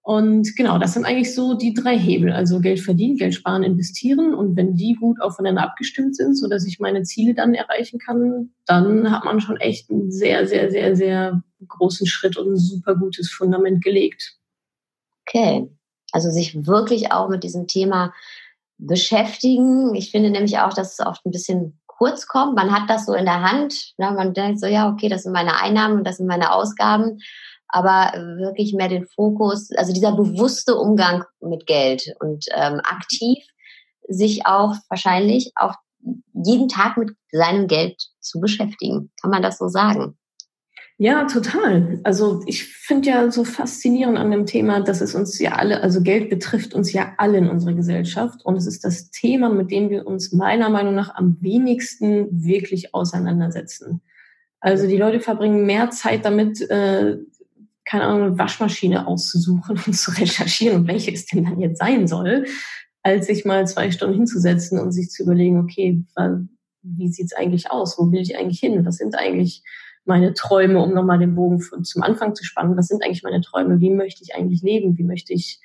Und 0.03 0.55
genau, 0.55 0.79
das 0.79 0.93
sind 0.93 1.05
eigentlich 1.05 1.35
so 1.35 1.53
die 1.53 1.75
drei 1.75 1.97
Hebel. 1.97 2.31
Also 2.31 2.59
Geld 2.59 2.79
verdienen, 2.79 3.17
Geld 3.17 3.35
sparen, 3.35 3.61
investieren. 3.61 4.33
Und 4.33 4.55
wenn 4.55 4.75
die 4.75 4.95
gut 4.99 5.21
aufeinander 5.21 5.61
abgestimmt 5.61 6.15
sind, 6.15 6.35
so 6.35 6.47
dass 6.47 6.65
ich 6.65 6.79
meine 6.79 7.03
Ziele 7.03 7.35
dann 7.35 7.53
erreichen 7.53 7.99
kann, 7.99 8.49
dann 8.65 9.11
hat 9.11 9.25
man 9.25 9.39
schon 9.41 9.57
echt 9.57 9.91
einen 9.91 10.11
sehr, 10.11 10.47
sehr, 10.47 10.71
sehr, 10.71 10.95
sehr 10.95 11.43
großen 11.67 12.07
Schritt 12.07 12.35
und 12.35 12.53
ein 12.53 12.57
super 12.57 12.95
gutes 12.95 13.29
Fundament 13.29 13.83
gelegt. 13.83 14.37
Okay. 15.27 15.69
Also 16.11 16.31
sich 16.31 16.65
wirklich 16.65 17.11
auch 17.11 17.29
mit 17.29 17.43
diesem 17.43 17.67
Thema 17.67 18.11
beschäftigen. 18.79 19.93
Ich 19.93 20.09
finde 20.09 20.31
nämlich 20.31 20.57
auch, 20.57 20.73
dass 20.73 20.93
es 20.93 21.05
oft 21.05 21.23
ein 21.27 21.31
bisschen 21.31 21.79
kurz 21.85 22.25
kommt. 22.25 22.55
Man 22.55 22.71
hat 22.71 22.89
das 22.89 23.05
so 23.05 23.13
in 23.13 23.25
der 23.25 23.43
Hand. 23.43 23.93
Ne? 23.99 24.11
Man 24.11 24.33
denkt 24.33 24.59
so, 24.59 24.65
ja, 24.65 24.89
okay, 24.89 25.09
das 25.09 25.23
sind 25.23 25.33
meine 25.33 25.61
Einnahmen 25.61 25.99
und 25.99 26.07
das 26.07 26.17
sind 26.17 26.25
meine 26.25 26.51
Ausgaben 26.51 27.19
aber 27.71 28.11
wirklich 28.37 28.73
mehr 28.73 28.89
den 28.89 29.05
Fokus, 29.05 29.69
also 29.75 29.93
dieser 29.93 30.13
bewusste 30.13 30.75
Umgang 30.75 31.23
mit 31.39 31.65
Geld 31.65 32.03
und 32.19 32.45
ähm, 32.53 32.81
aktiv 32.83 33.37
sich 34.07 34.45
auch 34.45 34.75
wahrscheinlich 34.89 35.51
auch 35.55 35.75
jeden 36.33 36.67
Tag 36.67 36.97
mit 36.97 37.11
seinem 37.31 37.67
Geld 37.67 38.01
zu 38.19 38.39
beschäftigen. 38.39 39.11
Kann 39.21 39.31
man 39.31 39.41
das 39.41 39.57
so 39.57 39.67
sagen? 39.67 40.17
Ja, 40.97 41.25
total. 41.25 41.99
Also 42.03 42.43
ich 42.45 42.63
finde 42.63 43.09
ja 43.09 43.31
so 43.31 43.43
faszinierend 43.43 44.19
an 44.19 44.29
dem 44.29 44.45
Thema, 44.45 44.81
dass 44.81 45.01
es 45.01 45.15
uns 45.15 45.39
ja 45.39 45.53
alle, 45.53 45.81
also 45.81 46.03
Geld 46.03 46.29
betrifft 46.29 46.75
uns 46.75 46.93
ja 46.93 47.13
alle 47.17 47.39
in 47.39 47.49
unserer 47.49 47.73
Gesellschaft 47.73 48.45
und 48.45 48.55
es 48.55 48.67
ist 48.67 48.85
das 48.85 49.09
Thema, 49.09 49.49
mit 49.49 49.71
dem 49.71 49.89
wir 49.89 50.05
uns 50.05 50.31
meiner 50.31 50.69
Meinung 50.69 50.93
nach 50.93 51.15
am 51.15 51.37
wenigsten 51.41 52.27
wirklich 52.45 52.93
auseinandersetzen. 52.93 54.01
Also 54.59 54.85
die 54.85 54.97
Leute 54.97 55.19
verbringen 55.19 55.65
mehr 55.65 55.89
Zeit 55.89 56.23
damit, 56.23 56.61
äh, 56.69 57.17
keine 57.91 58.05
Ahnung, 58.05 58.23
eine 58.23 58.39
Waschmaschine 58.39 59.05
auszusuchen 59.05 59.77
und 59.85 59.93
zu 59.93 60.11
recherchieren 60.11 60.77
und 60.77 60.87
welche 60.87 61.11
es 61.11 61.25
denn 61.25 61.43
dann 61.43 61.59
jetzt 61.59 61.79
sein 61.79 62.07
soll, 62.07 62.45
als 63.03 63.27
sich 63.27 63.43
mal 63.43 63.67
zwei 63.67 63.91
Stunden 63.91 64.15
hinzusetzen 64.15 64.79
und 64.79 64.93
sich 64.93 65.09
zu 65.09 65.23
überlegen, 65.23 65.59
okay, 65.59 66.01
wie 66.83 67.09
sieht's 67.09 67.33
eigentlich 67.33 67.69
aus? 67.69 67.97
Wo 67.97 68.09
will 68.11 68.21
ich 68.21 68.37
eigentlich 68.37 68.61
hin? 68.61 68.85
Was 68.85 68.95
sind 68.95 69.17
eigentlich 69.17 69.63
meine 70.05 70.33
Träume, 70.33 70.79
um 70.79 70.93
nochmal 70.93 71.19
den 71.19 71.35
Bogen 71.35 71.61
zum 71.83 72.01
Anfang 72.01 72.33
zu 72.33 72.45
spannen? 72.45 72.77
Was 72.77 72.87
sind 72.87 73.03
eigentlich 73.03 73.23
meine 73.23 73.41
Träume? 73.41 73.81
Wie 73.81 73.89
möchte 73.89 74.23
ich 74.23 74.35
eigentlich 74.35 74.61
leben? 74.61 74.97
Wie 74.97 75.03
möchte 75.03 75.33
ich 75.33 75.59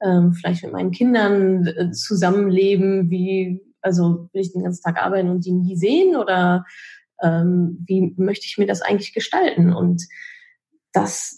ähm, 0.00 0.32
vielleicht 0.32 0.62
mit 0.62 0.72
meinen 0.72 0.90
Kindern 0.90 1.66
äh, 1.66 1.90
zusammenleben? 1.90 3.10
Wie, 3.10 3.60
also 3.82 4.30
will 4.32 4.40
ich 4.40 4.52
den 4.52 4.62
ganzen 4.62 4.82
Tag 4.82 4.96
arbeiten 5.02 5.28
und 5.28 5.44
die 5.44 5.52
nie 5.52 5.76
sehen? 5.76 6.16
Oder 6.16 6.64
ähm, 7.22 7.84
wie 7.86 8.14
möchte 8.16 8.46
ich 8.46 8.56
mir 8.56 8.66
das 8.66 8.80
eigentlich 8.80 9.12
gestalten? 9.12 9.72
Und 9.72 10.02
das 10.92 11.37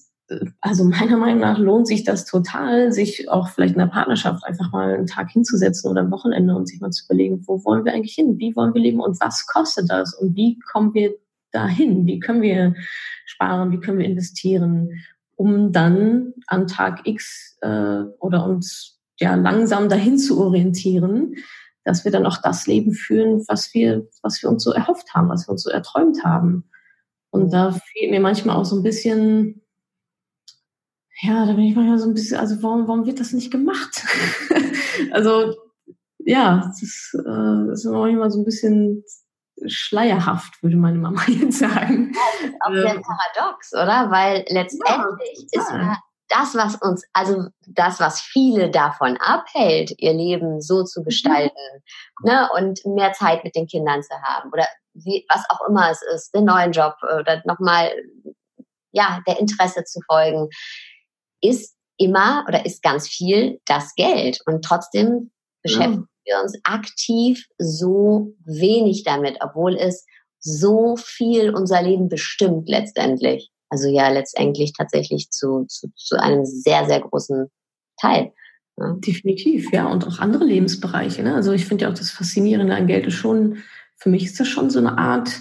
also 0.61 0.85
meiner 0.85 1.17
Meinung 1.17 1.41
nach 1.41 1.59
lohnt 1.59 1.87
sich 1.87 2.05
das 2.05 2.25
total, 2.25 2.93
sich 2.93 3.29
auch 3.29 3.49
vielleicht 3.49 3.75
in 3.75 3.81
der 3.81 3.87
Partnerschaft 3.87 4.45
einfach 4.45 4.71
mal 4.73 4.95
einen 4.95 5.07
Tag 5.07 5.31
hinzusetzen 5.31 5.91
oder 5.91 6.03
ein 6.03 6.11
Wochenende 6.11 6.55
und 6.55 6.69
sich 6.69 6.81
mal 6.81 6.91
zu 6.91 7.05
überlegen, 7.05 7.47
wo 7.47 7.65
wollen 7.65 7.85
wir 7.85 7.93
eigentlich 7.93 8.15
hin? 8.15 8.39
Wie 8.39 8.55
wollen 8.55 8.75
wir 8.75 8.81
leben 8.81 9.01
und 9.01 9.21
was 9.21 9.47
kostet 9.47 9.91
das? 9.91 10.15
Und 10.15 10.37
wie 10.37 10.59
kommen 10.73 10.95
wir 10.95 11.15
dahin? 11.53 12.07
Wie 12.07 12.21
können 12.21 12.43
wir 12.43 12.75
sparen? 13.27 13.73
Wie 13.73 13.81
können 13.81 13.99
wir 13.99 14.07
investieren? 14.07 15.03
Um 15.37 15.73
dann 15.73 16.35
an 16.47 16.67
Tag 16.67 17.07
X 17.07 17.57
äh, 17.63 18.03
oder 18.19 18.45
uns 18.47 19.01
ja 19.19 19.35
langsam 19.35 19.89
dahin 19.89 20.19
zu 20.19 20.41
orientieren, 20.41 21.35
dass 21.85 22.05
wir 22.05 22.13
dann 22.13 22.27
auch 22.27 22.39
das 22.43 22.67
Leben 22.67 22.93
führen, 22.93 23.43
was 23.49 23.73
wir, 23.75 24.07
was 24.23 24.43
wir 24.43 24.51
uns 24.51 24.63
so 24.63 24.71
erhofft 24.73 25.15
haben, 25.15 25.29
was 25.29 25.49
wir 25.49 25.53
uns 25.53 25.63
so 25.63 25.71
erträumt 25.71 26.25
haben. 26.25 26.65
Und 27.31 27.53
da 27.53 27.73
fehlt 27.73 28.11
mir 28.11 28.21
manchmal 28.21 28.57
auch 28.57 28.65
so 28.65 28.77
ein 28.77 28.83
bisschen 28.83 29.60
ja, 31.23 31.47
da 31.47 31.53
bin 31.53 31.65
ich 31.65 31.77
manchmal 31.77 31.99
so 31.99 32.09
ein 32.09 32.15
bisschen, 32.15 32.39
also 32.39 32.63
warum, 32.63 32.89
warum 32.89 33.07
wird 33.07 33.21
das 33.21 33.33
nicht 33.33 33.51
gemacht? 33.51 34.05
also 35.13 35.55
ja, 36.19 36.63
das 36.67 36.83
ist, 36.83 37.15
äh, 37.15 37.67
das 37.69 37.85
ist 37.85 37.91
manchmal 37.91 38.31
so 38.31 38.41
ein 38.41 38.45
bisschen 38.45 39.05
schleierhaft, 39.67 40.63
würde 40.63 40.77
meine 40.77 40.99
Mama 40.99 41.23
jetzt 41.27 41.59
sagen. 41.59 42.13
Ja, 42.15 42.21
das 42.41 42.51
ist 42.51 42.63
auch 42.63 42.73
sehr 42.73 42.95
ähm, 42.95 43.03
paradox, 43.03 43.73
oder? 43.73 44.11
Weil 44.11 44.45
letztendlich 44.49 45.47
ja, 45.53 45.61
ist 45.61 45.71
ja 45.71 45.99
das, 46.31 46.55
was 46.55 46.77
uns, 46.77 47.05
also 47.13 47.49
das, 47.67 48.01
was 48.01 48.21
viele 48.21 48.71
davon 48.71 49.17
abhält, 49.19 49.93
ihr 49.99 50.15
Leben 50.15 50.61
so 50.61 50.85
zu 50.85 51.01
mhm. 51.01 51.05
gestalten 51.05 51.57
mhm. 52.23 52.31
ne, 52.31 52.49
und 52.57 52.81
mehr 52.87 53.13
Zeit 53.13 53.45
mit 53.45 53.55
den 53.55 53.67
Kindern 53.67 54.03
zu 54.03 54.15
haben 54.23 54.51
oder 54.53 54.67
wie, 54.95 55.27
was 55.29 55.45
auch 55.51 55.69
immer 55.69 55.91
es 55.91 56.03
ist, 56.15 56.35
den 56.35 56.45
neuen 56.45 56.73
Job 56.73 56.95
oder 57.03 57.43
nochmal, 57.45 57.91
ja, 58.93 59.21
der 59.27 59.39
Interesse 59.39 59.85
zu 59.85 60.01
folgen 60.07 60.49
ist 61.41 61.77
immer 61.97 62.45
oder 62.49 62.65
ist 62.65 62.83
ganz 62.83 63.09
viel 63.09 63.61
das 63.67 63.95
Geld. 63.95 64.41
Und 64.47 64.65
trotzdem 64.65 65.31
beschäftigen 65.63 66.09
ja. 66.25 66.37
wir 66.37 66.43
uns 66.43 66.59
aktiv 66.65 67.47
so 67.59 68.35
wenig 68.45 69.05
damit, 69.05 69.39
obwohl 69.41 69.77
es 69.77 70.07
so 70.39 70.97
viel 70.97 71.51
unser 71.55 71.83
Leben 71.83 72.09
bestimmt 72.09 72.69
letztendlich. 72.69 73.51
Also 73.69 73.89
ja, 73.89 74.09
letztendlich 74.09 74.73
tatsächlich 74.73 75.31
zu, 75.31 75.67
zu, 75.69 75.89
zu 75.95 76.21
einem 76.21 76.45
sehr, 76.45 76.87
sehr 76.87 77.01
großen 77.01 77.51
Teil. 78.01 78.33
Ja. 78.79 78.95
Definitiv, 78.95 79.71
ja. 79.73 79.87
Und 79.87 80.07
auch 80.07 80.19
andere 80.19 80.45
Lebensbereiche. 80.45 81.23
Ne? 81.23 81.35
Also 81.35 81.53
ich 81.53 81.67
finde 81.67 81.85
ja 81.85 81.91
auch 81.91 81.95
das 81.95 82.11
Faszinierende 82.11 82.75
an 82.75 82.87
Geld 82.87 83.07
ist 83.07 83.15
schon, 83.15 83.59
für 83.97 84.09
mich 84.09 84.25
ist 84.25 84.41
das 84.41 84.49
schon 84.49 84.71
so 84.71 84.79
eine 84.79 84.97
Art, 84.97 85.41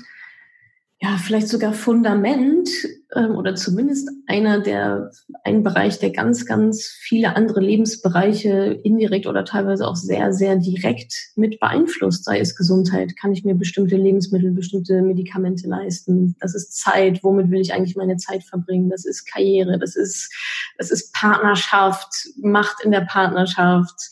ja, 1.02 1.18
vielleicht 1.18 1.48
sogar 1.48 1.72
Fundament 1.72 2.70
ähm, 3.16 3.38
oder 3.38 3.56
zumindest 3.56 4.10
einer 4.28 4.60
der, 4.60 5.12
ein 5.46 5.64
Bereich, 5.64 5.98
der 6.00 6.10
ganz, 6.10 6.46
ganz 6.46 6.88
viele 6.88 7.38
andere 7.38 7.62
Lebensbereiche 7.62 8.82
indirekt 8.84 9.26
oder 9.26 9.46
teilweise 9.46 9.88
auch 9.88 9.96
sehr, 9.96 10.34
sehr 10.34 10.58
direkt 10.58 11.14
mit 11.36 11.62
beeinflusst. 11.62 12.26
Sei 12.26 12.40
es 12.42 12.54
Gesundheit, 12.54 13.16
kann 13.16 13.32
ich 13.32 13.46
mir 13.46 13.56
bestimmte 13.56 13.96
Lebensmittel, 13.96 14.52
bestimmte 14.52 15.02
Medikamente 15.02 15.70
leisten? 15.70 16.36
Das 16.42 16.54
ist 16.54 16.78
Zeit, 16.78 17.24
womit 17.24 17.50
will 17.50 17.62
ich 17.62 17.74
eigentlich 17.74 17.96
meine 17.96 18.18
Zeit 18.18 18.44
verbringen? 18.44 18.90
Das 18.90 19.06
ist 19.06 19.26
Karriere, 19.26 19.80
das 19.80 19.96
ist, 19.96 20.34
das 20.78 20.92
ist 20.92 21.14
Partnerschaft, 21.14 22.28
Macht 22.42 22.84
in 22.84 22.92
der 22.92 23.02
Partnerschaft, 23.02 24.12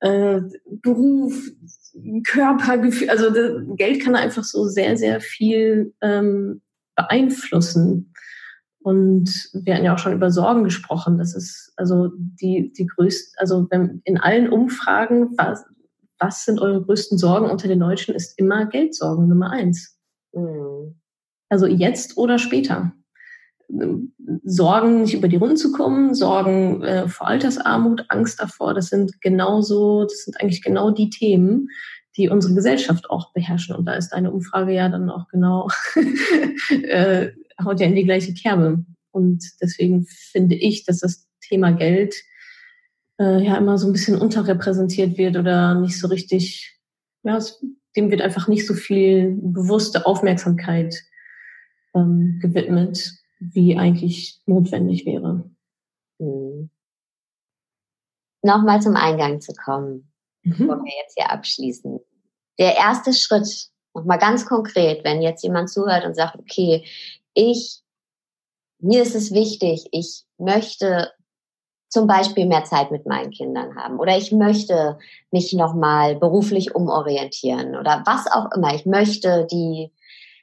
äh, 0.00 0.40
Beruf, 0.64 1.34
Körpergefühl, 2.26 3.10
also 3.10 3.30
Geld 3.76 4.02
kann 4.02 4.16
einfach 4.16 4.44
so 4.44 4.66
sehr, 4.66 4.96
sehr 4.96 5.20
viel 5.20 5.94
ähm, 6.00 6.62
beeinflussen. 6.96 8.12
Und 8.80 9.50
wir 9.52 9.74
hatten 9.74 9.84
ja 9.84 9.94
auch 9.94 9.98
schon 9.98 10.14
über 10.14 10.30
Sorgen 10.30 10.64
gesprochen. 10.64 11.18
Das 11.18 11.34
ist 11.34 11.72
also 11.76 12.10
die, 12.16 12.72
die 12.72 12.86
größte, 12.86 13.38
also 13.38 13.66
wenn 13.70 14.00
in 14.04 14.18
allen 14.18 14.48
Umfragen, 14.48 15.36
was, 15.36 15.64
was 16.18 16.44
sind 16.44 16.60
eure 16.60 16.82
größten 16.82 17.18
Sorgen 17.18 17.50
unter 17.50 17.68
den 17.68 17.80
Deutschen, 17.80 18.14
ist 18.14 18.38
immer 18.38 18.66
Geldsorgen 18.66 19.28
Nummer 19.28 19.50
eins. 19.50 19.98
Mhm. 20.32 20.94
Also 21.48 21.66
jetzt 21.66 22.16
oder 22.16 22.38
später. 22.38 22.92
Sorgen, 24.44 25.02
nicht 25.02 25.14
über 25.14 25.28
die 25.28 25.36
Runden 25.36 25.56
zu 25.56 25.72
kommen, 25.72 26.14
Sorgen 26.14 26.82
äh, 26.82 27.08
vor 27.08 27.28
Altersarmut, 27.28 28.06
Angst 28.08 28.40
davor, 28.40 28.72
das 28.72 28.88
sind 28.88 29.20
genauso, 29.20 30.04
das 30.04 30.24
sind 30.24 30.40
eigentlich 30.40 30.62
genau 30.62 30.90
die 30.90 31.10
Themen, 31.10 31.68
die 32.16 32.28
unsere 32.30 32.54
Gesellschaft 32.54 33.10
auch 33.10 33.32
beherrschen. 33.32 33.76
Und 33.76 33.84
da 33.84 33.92
ist 33.92 34.12
eine 34.12 34.32
Umfrage 34.32 34.72
ja 34.72 34.88
dann 34.88 35.10
auch 35.10 35.28
genau, 35.28 35.68
äh, 36.82 37.28
haut 37.62 37.80
ja 37.80 37.86
in 37.86 37.94
die 37.94 38.04
gleiche 38.04 38.32
Kerbe. 38.32 38.84
Und 39.10 39.44
deswegen 39.60 40.06
finde 40.06 40.56
ich, 40.56 40.84
dass 40.84 41.00
das 41.00 41.28
Thema 41.40 41.72
Geld 41.72 42.14
äh, 43.20 43.44
ja 43.44 43.56
immer 43.56 43.76
so 43.76 43.86
ein 43.86 43.92
bisschen 43.92 44.18
unterrepräsentiert 44.18 45.18
wird 45.18 45.36
oder 45.36 45.74
nicht 45.74 45.98
so 45.98 46.08
richtig, 46.08 46.78
ja, 47.22 47.36
es, 47.36 47.62
dem 47.96 48.10
wird 48.10 48.22
einfach 48.22 48.48
nicht 48.48 48.66
so 48.66 48.74
viel 48.74 49.36
bewusste 49.40 50.06
Aufmerksamkeit 50.06 50.94
ähm, 51.94 52.38
gewidmet 52.40 53.18
wie 53.40 53.76
eigentlich 53.76 54.40
notwendig 54.46 55.06
wäre. 55.06 55.50
Mhm. 56.18 56.70
Nochmal 58.42 58.80
zum 58.80 58.96
Eingang 58.96 59.40
zu 59.40 59.52
kommen, 59.52 60.12
mhm. 60.42 60.50
bevor 60.50 60.84
wir 60.84 60.92
jetzt 61.02 61.14
hier 61.16 61.30
abschließen. 61.30 62.00
Der 62.58 62.76
erste 62.76 63.12
Schritt, 63.12 63.68
nochmal 63.94 64.18
ganz 64.18 64.46
konkret, 64.46 65.04
wenn 65.04 65.22
jetzt 65.22 65.42
jemand 65.42 65.70
zuhört 65.70 66.04
und 66.04 66.14
sagt, 66.14 66.36
okay, 66.36 66.84
ich, 67.34 67.82
mir 68.80 69.02
ist 69.02 69.14
es 69.14 69.32
wichtig, 69.32 69.88
ich 69.92 70.24
möchte 70.38 71.12
zum 71.88 72.06
Beispiel 72.06 72.46
mehr 72.46 72.64
Zeit 72.64 72.90
mit 72.90 73.06
meinen 73.06 73.30
Kindern 73.30 73.76
haben 73.76 73.98
oder 73.98 74.16
ich 74.16 74.30
möchte 74.30 74.98
mich 75.30 75.52
nochmal 75.54 76.16
beruflich 76.16 76.74
umorientieren 76.74 77.76
oder 77.76 78.02
was 78.04 78.30
auch 78.30 78.52
immer. 78.54 78.74
Ich 78.74 78.84
möchte 78.84 79.46
die 79.50 79.90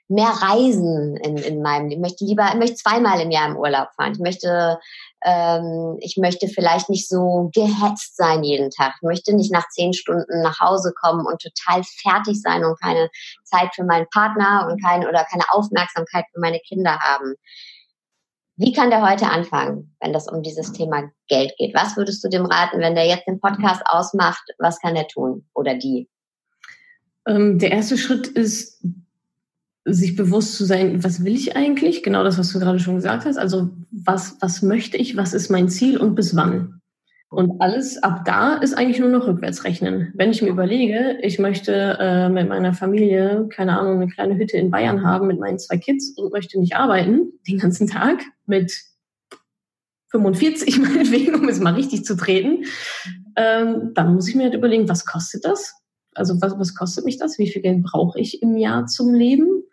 mehr 0.08 0.30
reisen 0.30 1.18
in, 1.18 1.38
in 1.38 1.62
meinem 1.62 1.90
Leben. 1.90 2.04
Ich 2.04 2.10
möchte 2.10 2.26
lieber, 2.26 2.48
ich 2.50 2.60
möchte 2.60 2.76
zweimal 2.76 3.20
im 3.22 3.32
Jahr 3.32 3.50
im 3.50 3.58
Urlaub 3.58 3.90
fahren. 3.96 4.14
Ich 4.14 4.20
möchte, 4.20 4.80
ähm, 5.24 5.98
ich 6.00 6.18
möchte 6.18 6.48
vielleicht 6.48 6.90
nicht 6.90 7.10
so 7.10 7.50
gehetzt 7.54 8.16
sein 8.16 8.44
jeden 8.44 8.70
Tag. 8.70 8.94
Ich 8.98 9.02
möchte 9.08 9.36
nicht 9.36 9.52
nach 9.52 9.68
zehn 9.70 9.94
Stunden 9.94 10.42
nach 10.42 10.60
Hause 10.60 10.94
kommen 11.00 11.26
und 11.26 11.42
total 11.42 11.82
fertig 11.84 12.40
sein 12.42 12.64
und 12.64 12.80
keine 12.80 13.10
Zeit 13.44 13.74
für 13.74 13.84
meinen 13.84 14.08
Partner 14.14 14.68
und 14.70 14.82
keine 14.84 15.10
oder 15.10 15.26
keine 15.26 15.46
Aufmerksamkeit 15.52 16.26
für 16.32 16.40
meine 16.40 16.60
Kinder 16.60 17.00
haben. 17.00 17.34
Wie 18.58 18.72
kann 18.72 18.90
der 18.90 19.02
heute 19.02 19.30
anfangen, 19.30 19.96
wenn 20.00 20.14
das 20.14 20.30
um 20.30 20.42
dieses 20.42 20.72
Thema 20.72 21.12
Geld 21.28 21.52
geht? 21.58 21.76
Was 21.76 21.98
würdest 21.98 22.24
du 22.24 22.30
dem 22.30 22.46
raten, 22.46 22.80
wenn 22.80 22.96
der 22.96 23.06
jetzt 23.06 23.28
den 23.28 23.42
Podcast 23.42 23.82
ausmacht? 23.86 24.44
Was 24.60 24.80
kann 24.80 24.96
er 24.96 25.08
tun 25.08 25.46
oder 25.54 25.76
die? 25.76 26.08
Ähm, 27.28 27.60
der 27.60 27.72
erste 27.72 27.98
Schritt 27.98 28.28
ist 28.28 28.82
sich 29.86 30.16
bewusst 30.16 30.56
zu 30.56 30.66
sein, 30.66 31.04
was 31.04 31.24
will 31.24 31.36
ich 31.36 31.56
eigentlich? 31.56 32.02
Genau 32.02 32.24
das, 32.24 32.40
was 32.40 32.52
du 32.52 32.60
gerade 32.60 32.80
schon 32.80 32.96
gesagt 32.96 33.26
hast. 33.26 33.38
Also 33.38 33.70
was, 33.92 34.38
was 34.42 34.62
möchte 34.62 34.98
ich? 34.98 35.16
Was 35.16 35.34
ist 35.34 35.50
mein 35.50 35.70
Ziel 35.70 35.98
und 35.98 36.16
bis 36.16 36.36
wann? 36.36 36.82
Und 37.30 37.60
alles 37.60 38.02
ab 38.02 38.24
da 38.26 38.56
ist 38.56 38.78
eigentlich 38.78 39.00
nur 39.00 39.10
noch 39.10 39.28
rückwärts 39.28 39.64
rechnen. 39.64 40.12
Wenn 40.16 40.32
ich 40.32 40.42
mir 40.42 40.50
überlege, 40.50 41.18
ich 41.22 41.38
möchte 41.38 41.98
äh, 42.00 42.30
mit 42.30 42.48
meiner 42.48 42.74
Familie, 42.74 43.48
keine 43.50 43.78
Ahnung, 43.78 43.98
eine 43.98 44.08
kleine 44.08 44.38
Hütte 44.38 44.58
in 44.58 44.72
Bayern 44.72 45.06
haben 45.06 45.28
mit 45.28 45.40
meinen 45.40 45.60
zwei 45.60 45.78
Kids 45.78 46.18
und 46.18 46.32
möchte 46.32 46.60
nicht 46.60 46.76
arbeiten 46.76 47.34
den 47.48 47.58
ganzen 47.58 47.88
Tag 47.88 48.24
mit 48.46 48.72
45 50.12 50.80
meinetwegen, 50.82 51.36
um 51.36 51.50
es 51.50 51.60
mal 51.60 51.74
richtig 51.74 52.06
zu 52.06 52.16
treten, 52.16 52.64
ähm, 53.36 53.92
dann 53.94 54.16
muss 54.16 54.30
ich 54.30 54.36
mir 54.36 54.44
halt 54.44 54.54
überlegen, 54.54 54.88
was 54.88 55.06
kostet 55.06 55.46
das? 55.46 55.74
Also 56.14 56.42
was, 56.42 56.58
was 56.58 56.74
kostet 56.74 57.04
mich 57.04 57.18
das? 57.18 57.38
Wie 57.38 57.52
viel 57.52 57.62
Geld 57.62 57.84
brauche 57.84 58.20
ich 58.20 58.42
im 58.42 58.56
Jahr 58.56 58.86
zum 58.86 59.14
Leben? 59.14 59.65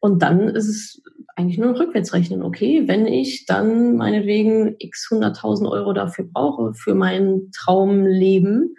Und 0.00 0.22
dann 0.22 0.48
ist 0.48 0.68
es 0.68 1.02
eigentlich 1.36 1.58
nur 1.58 1.78
rückwärts 1.78 2.12
rechnen. 2.12 2.42
Okay, 2.42 2.86
wenn 2.86 3.06
ich 3.06 3.46
dann 3.46 3.96
meinetwegen 3.96 4.74
x 4.78 5.08
100.000 5.10 5.70
Euro 5.70 5.92
dafür 5.92 6.24
brauche 6.24 6.74
für 6.74 6.94
mein 6.94 7.50
Traumleben 7.52 8.74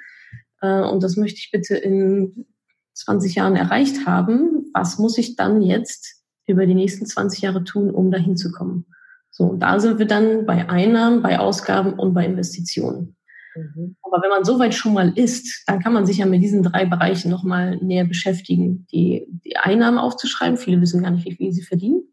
äh, 0.62 0.82
und 0.82 1.04
das 1.04 1.16
möchte 1.16 1.40
ich 1.40 1.52
bitte 1.52 1.76
in 1.76 2.46
20 2.94 3.36
Jahren 3.36 3.56
erreicht 3.56 4.06
haben, 4.06 4.70
was 4.74 5.00
muss 5.00 5.18
ich 5.18 5.36
dann 5.36 5.62
jetzt 5.62 6.22
über 6.48 6.66
die 6.66 6.76
nächsten 6.76 7.06
20 7.06 7.42
Jahre 7.42 7.64
tun, 7.64 7.92
um 7.92 8.12
dahin 8.12 8.36
zu 8.36 8.52
kommen? 8.52 8.86
So, 9.32 9.46
und 9.46 9.62
da 9.62 9.80
sind 9.80 10.00
wir 10.00 10.08
dann 10.08 10.46
bei 10.46 10.68
Einnahmen, 10.68 11.22
bei 11.22 11.40
Ausgaben 11.40 11.94
und 11.94 12.14
bei 12.14 12.26
Investitionen. 12.26 13.16
Mhm. 13.56 13.96
Aber 14.02 14.22
wenn 14.22 14.30
man 14.30 14.44
so 14.44 14.60
weit 14.60 14.74
schon 14.74 14.94
mal 14.94 15.12
ist, 15.18 15.64
dann 15.68 15.80
kann 15.80 15.94
man 15.94 16.06
sich 16.06 16.18
ja 16.18 16.26
mit 16.26 16.42
diesen 16.42 16.64
drei 16.64 16.86
Bereichen 16.86 17.30
nochmal 17.30 17.78
näher 17.78 18.06
beschäftigen. 18.06 18.88
Die, 18.92 19.26
die 19.46 19.58
Einnahmen 19.58 19.98
aufzuschreiben, 19.98 20.58
viele 20.58 20.82
wissen 20.82 21.04
gar 21.04 21.12
nicht, 21.12 21.26
wie 21.26 21.36
viel 21.36 21.52
sie 21.52 21.64
verdienen, 21.64 22.04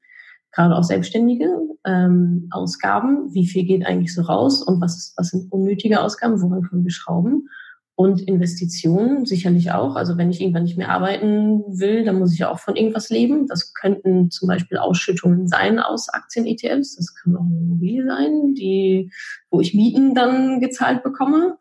gerade 0.53 0.77
auch 0.77 0.85
Selbstständige. 0.85 1.49
Ähm, 1.85 2.49
Ausgaben, 2.51 3.33
wie 3.33 3.47
viel 3.47 3.65
geht 3.65 3.87
eigentlich 3.87 4.15
so 4.15 4.23
raus 4.23 4.63
und 4.63 4.81
was, 4.81 5.15
was 5.17 5.29
sind 5.29 5.53
unnötige 5.53 6.01
Ausgaben, 6.01 6.41
woran 6.43 6.63
können 6.63 6.85
wir 6.85 6.91
schrauben? 6.91 7.49
Und 7.99 8.21
Investitionen 8.21 9.25
sicherlich 9.25 9.73
auch. 9.73 9.97
Also 9.97 10.19
wenn 10.19 10.31
ich 10.31 10.43
irgendwann 10.43 10.65
nicht 10.65 10.77
mehr 10.77 10.91
arbeiten 10.91 11.63
will, 11.67 12.05
dann 12.05 12.19
muss 12.19 12.35
ich 12.35 12.41
ja 12.41 12.51
auch 12.51 12.59
von 12.59 12.77
irgendwas 12.77 13.09
leben. 13.09 13.47
Das 13.47 13.73
könnten 13.73 14.31
zum 14.31 14.49
Beispiel 14.49 14.77
Ausschüttungen 14.77 15.49
sein 15.49 15.79
aus 15.79 16.11
Aktien-ETFs. 16.11 16.97
Das 16.97 17.15
kann 17.15 17.35
auch 17.37 17.41
eine 17.41 17.57
Immobilie 17.57 18.05
sein, 18.07 18.55
die, 18.55 19.11
wo 19.51 19.63
ich 19.63 19.73
Mieten 19.73 20.15
dann 20.15 20.61
gezahlt 20.61 21.03
bekomme. 21.05 21.57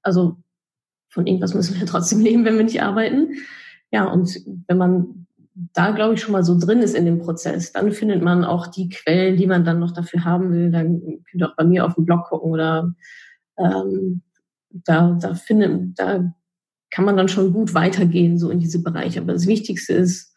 Also 0.00 0.38
von 1.10 1.26
irgendwas 1.26 1.52
müssen 1.52 1.78
wir 1.78 1.86
trotzdem 1.86 2.20
leben, 2.20 2.46
wenn 2.46 2.56
wir 2.56 2.64
nicht 2.64 2.82
arbeiten. 2.82 3.34
Ja, 3.90 4.06
und 4.06 4.40
wenn 4.66 4.78
man 4.78 5.26
da, 5.54 5.90
glaube 5.90 6.14
ich, 6.14 6.20
schon 6.22 6.32
mal 6.32 6.44
so 6.44 6.58
drin 6.58 6.80
ist 6.80 6.94
in 6.94 7.04
dem 7.04 7.18
Prozess, 7.18 7.72
dann 7.72 7.92
findet 7.92 8.22
man 8.22 8.44
auch 8.44 8.68
die 8.68 8.88
Quellen, 8.88 9.36
die 9.36 9.46
man 9.46 9.66
dann 9.66 9.80
noch 9.80 9.92
dafür 9.92 10.24
haben 10.24 10.50
will. 10.50 10.70
Dann 10.70 11.00
könnt 11.30 11.42
ihr 11.42 11.48
auch 11.50 11.56
bei 11.56 11.64
mir 11.64 11.84
auf 11.84 11.94
dem 11.94 12.06
Blog 12.06 12.24
gucken 12.24 12.50
oder 12.50 12.94
ähm, 13.58 14.22
da, 14.84 15.16
da 15.20 15.34
findet, 15.34 15.98
da 15.98 16.32
kann 16.90 17.04
man 17.04 17.16
dann 17.16 17.28
schon 17.28 17.52
gut 17.52 17.74
weitergehen, 17.74 18.38
so 18.38 18.50
in 18.50 18.60
diese 18.60 18.82
Bereiche. 18.82 19.20
Aber 19.20 19.32
das 19.32 19.46
Wichtigste 19.46 19.94
ist, 19.94 20.32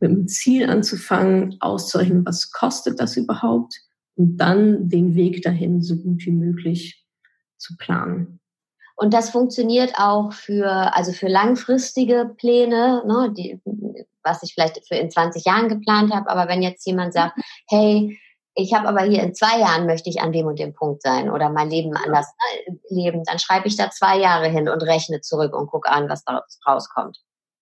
mit 0.00 0.10
dem 0.10 0.28
Ziel 0.28 0.68
anzufangen, 0.68 1.56
auszurechnen, 1.60 2.24
was 2.24 2.52
kostet 2.52 3.00
das 3.00 3.16
überhaupt 3.16 3.74
und 4.16 4.38
dann 4.38 4.88
den 4.88 5.14
Weg 5.14 5.42
dahin 5.42 5.82
so 5.82 5.96
gut 5.96 6.24
wie 6.24 6.32
möglich 6.32 7.04
zu 7.58 7.76
planen. 7.76 8.40
Und 8.96 9.14
das 9.14 9.30
funktioniert 9.30 9.94
auch 9.96 10.32
für, 10.32 10.94
also 10.94 11.12
für 11.12 11.28
langfristige 11.28 12.34
Pläne, 12.36 13.02
ne, 13.06 13.32
die, 13.36 13.60
was 14.22 14.42
ich 14.42 14.52
vielleicht 14.52 14.86
für 14.86 14.94
in 14.94 15.10
20 15.10 15.44
Jahren 15.44 15.68
geplant 15.68 16.12
habe. 16.14 16.28
Aber 16.28 16.50
wenn 16.50 16.60
jetzt 16.60 16.86
jemand 16.86 17.14
sagt, 17.14 17.38
hey, 17.68 18.18
ich 18.60 18.74
habe 18.74 18.88
aber 18.88 19.02
hier 19.02 19.22
in 19.22 19.34
zwei 19.34 19.58
Jahren 19.58 19.86
möchte 19.86 20.10
ich 20.10 20.20
an 20.20 20.32
dem 20.32 20.46
und 20.46 20.58
dem 20.58 20.74
Punkt 20.74 21.02
sein 21.02 21.30
oder 21.30 21.50
mein 21.50 21.70
Leben 21.70 21.96
anders 21.96 22.26
äh, 22.66 22.72
leben, 22.88 23.22
dann 23.24 23.38
schreibe 23.38 23.68
ich 23.68 23.76
da 23.76 23.90
zwei 23.90 24.18
Jahre 24.18 24.48
hin 24.48 24.68
und 24.68 24.82
rechne 24.82 25.20
zurück 25.20 25.56
und 25.56 25.68
gucke 25.68 25.90
an, 25.90 26.08
was 26.08 26.24
da 26.24 26.44
rauskommt. 26.66 27.18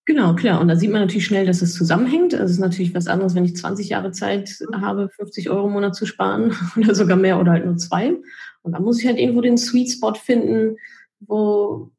Genau, 0.09 0.35
klar. 0.35 0.59
Und 0.61 0.69
da 0.69 0.77
sieht 0.77 0.91
man 0.91 1.03
natürlich 1.03 1.27
schnell, 1.27 1.45
dass 1.45 1.61
es 1.61 1.75
zusammenhängt. 1.75 2.33
Es 2.33 2.51
ist 2.51 2.61
natürlich 2.61 2.95
was 2.95 3.09
anderes, 3.09 3.35
wenn 3.35 3.45
ich 3.45 3.57
20 3.57 3.91
Jahre 3.91 4.11
Zeit 4.11 4.59
habe, 4.75 5.11
50 5.11 5.51
Euro 5.51 5.67
im 5.67 5.75
Monat 5.75 5.95
zu 5.95 6.07
sparen 6.07 6.57
oder 6.77 6.95
sogar 6.95 7.19
mehr 7.19 7.39
oder 7.39 7.53
halt 7.53 7.67
nur 7.67 7.77
zwei. 7.77 8.17
Und 8.63 8.73
dann 8.73 8.83
muss 8.83 9.01
ich 9.01 9.07
halt 9.07 9.19
irgendwo 9.19 9.43
den 9.43 9.59
Sweet 9.59 9.93
Spot 9.93 10.15
finden, 10.15 10.77
wo, 11.21 11.91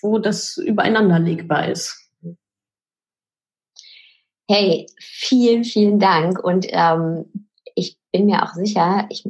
wo 0.00 0.18
das 0.18 0.56
übereinander 0.56 1.18
legbar 1.18 1.68
ist. 1.68 2.10
Hey, 4.48 4.86
vielen, 4.98 5.64
vielen 5.64 5.98
Dank. 5.98 6.42
Und 6.42 6.66
ähm, 6.70 7.26
bin 8.12 8.26
mir 8.26 8.42
auch 8.42 8.54
sicher, 8.54 9.06
ich, 9.08 9.26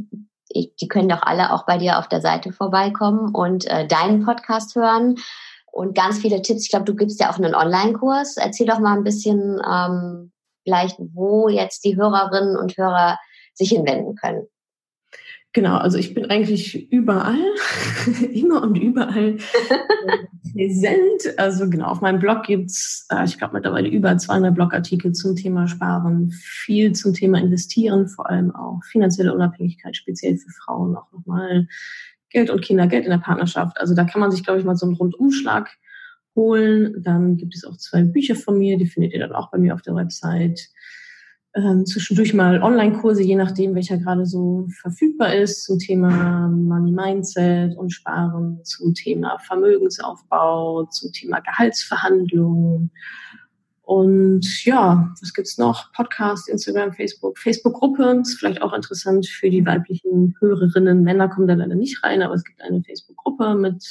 ich, 0.48 0.74
die 0.76 0.88
können 0.88 1.08
doch 1.08 1.22
alle 1.22 1.52
auch 1.52 1.66
bei 1.66 1.78
dir 1.78 1.98
auf 1.98 2.08
der 2.08 2.20
Seite 2.20 2.52
vorbeikommen 2.52 3.34
und 3.34 3.66
äh, 3.66 3.86
deinen 3.86 4.24
Podcast 4.24 4.74
hören 4.74 5.16
und 5.72 5.94
ganz 5.94 6.18
viele 6.18 6.42
Tipps. 6.42 6.64
Ich 6.64 6.70
glaube, 6.70 6.84
du 6.84 6.94
gibst 6.94 7.20
ja 7.20 7.30
auch 7.30 7.38
einen 7.38 7.54
Online-Kurs. 7.54 8.36
Erzähl 8.36 8.66
doch 8.66 8.80
mal 8.80 8.96
ein 8.96 9.04
bisschen 9.04 9.60
ähm, 9.68 10.32
vielleicht, 10.64 10.96
wo 11.14 11.48
jetzt 11.48 11.84
die 11.84 11.96
Hörerinnen 11.96 12.56
und 12.56 12.76
Hörer 12.76 13.18
sich 13.54 13.70
hinwenden 13.70 14.16
können. 14.16 14.46
Genau, 15.52 15.78
also 15.78 15.98
ich 15.98 16.14
bin 16.14 16.26
eigentlich 16.26 16.92
überall, 16.92 17.42
immer 18.32 18.62
und 18.62 18.76
überall 18.76 19.36
präsent. 20.52 21.38
Also 21.38 21.68
genau, 21.68 21.86
auf 21.86 22.00
meinem 22.00 22.20
Blog 22.20 22.44
gibt's, 22.44 23.06
äh, 23.10 23.24
ich 23.24 23.36
glaube 23.36 23.54
mittlerweile 23.54 23.88
über 23.88 24.16
200 24.16 24.54
Blogartikel 24.54 25.12
zum 25.12 25.34
Thema 25.34 25.66
Sparen, 25.66 26.30
viel 26.30 26.92
zum 26.92 27.14
Thema 27.14 27.40
Investieren, 27.40 28.06
vor 28.06 28.30
allem 28.30 28.54
auch 28.54 28.80
finanzielle 28.84 29.34
Unabhängigkeit, 29.34 29.96
speziell 29.96 30.36
für 30.36 30.50
Frauen 30.50 30.94
auch 30.94 31.10
nochmal 31.10 31.66
Geld 32.30 32.50
und 32.50 32.62
Kinder, 32.62 32.86
Geld 32.86 33.04
in 33.04 33.10
der 33.10 33.18
Partnerschaft. 33.18 33.80
Also 33.80 33.94
da 33.94 34.04
kann 34.04 34.20
man 34.20 34.30
sich, 34.30 34.44
glaube 34.44 34.60
ich, 34.60 34.64
mal 34.64 34.76
so 34.76 34.86
einen 34.86 34.94
Rundumschlag 34.94 35.68
holen. 36.36 37.02
Dann 37.02 37.36
gibt 37.36 37.56
es 37.56 37.64
auch 37.64 37.76
zwei 37.76 38.04
Bücher 38.04 38.36
von 38.36 38.56
mir, 38.56 38.78
die 38.78 38.86
findet 38.86 39.12
ihr 39.14 39.20
dann 39.20 39.32
auch 39.32 39.50
bei 39.50 39.58
mir 39.58 39.74
auf 39.74 39.82
der 39.82 39.96
Website 39.96 40.68
ähm, 41.54 41.84
zwischendurch 41.84 42.32
mal 42.32 42.62
Online-Kurse, 42.62 43.22
je 43.22 43.34
nachdem, 43.34 43.74
welcher 43.74 43.98
gerade 43.98 44.24
so 44.24 44.68
verfügbar 44.80 45.34
ist, 45.34 45.64
zum 45.64 45.78
Thema 45.78 46.48
Money 46.48 46.92
Mindset 46.92 47.76
und 47.76 47.90
Sparen, 47.90 48.60
zum 48.64 48.94
Thema 48.94 49.38
Vermögensaufbau, 49.40 50.84
zum 50.84 51.12
Thema 51.12 51.40
Gehaltsverhandlungen. 51.40 52.92
Und 53.82 54.64
ja, 54.64 55.12
was 55.20 55.34
gibt's 55.34 55.58
noch? 55.58 55.92
Podcast, 55.92 56.48
Instagram, 56.48 56.92
Facebook, 56.92 57.36
Facebook-Gruppe. 57.36 58.20
Ist 58.22 58.38
vielleicht 58.38 58.62
auch 58.62 58.72
interessant 58.72 59.26
für 59.26 59.50
die 59.50 59.66
weiblichen 59.66 60.36
Hörerinnen. 60.38 61.02
Männer 61.02 61.28
kommen 61.28 61.48
da 61.48 61.54
leider 61.54 61.74
nicht 61.74 62.04
rein, 62.04 62.22
aber 62.22 62.34
es 62.34 62.44
gibt 62.44 62.62
eine 62.62 62.80
Facebook-Gruppe 62.84 63.56
mit, 63.56 63.82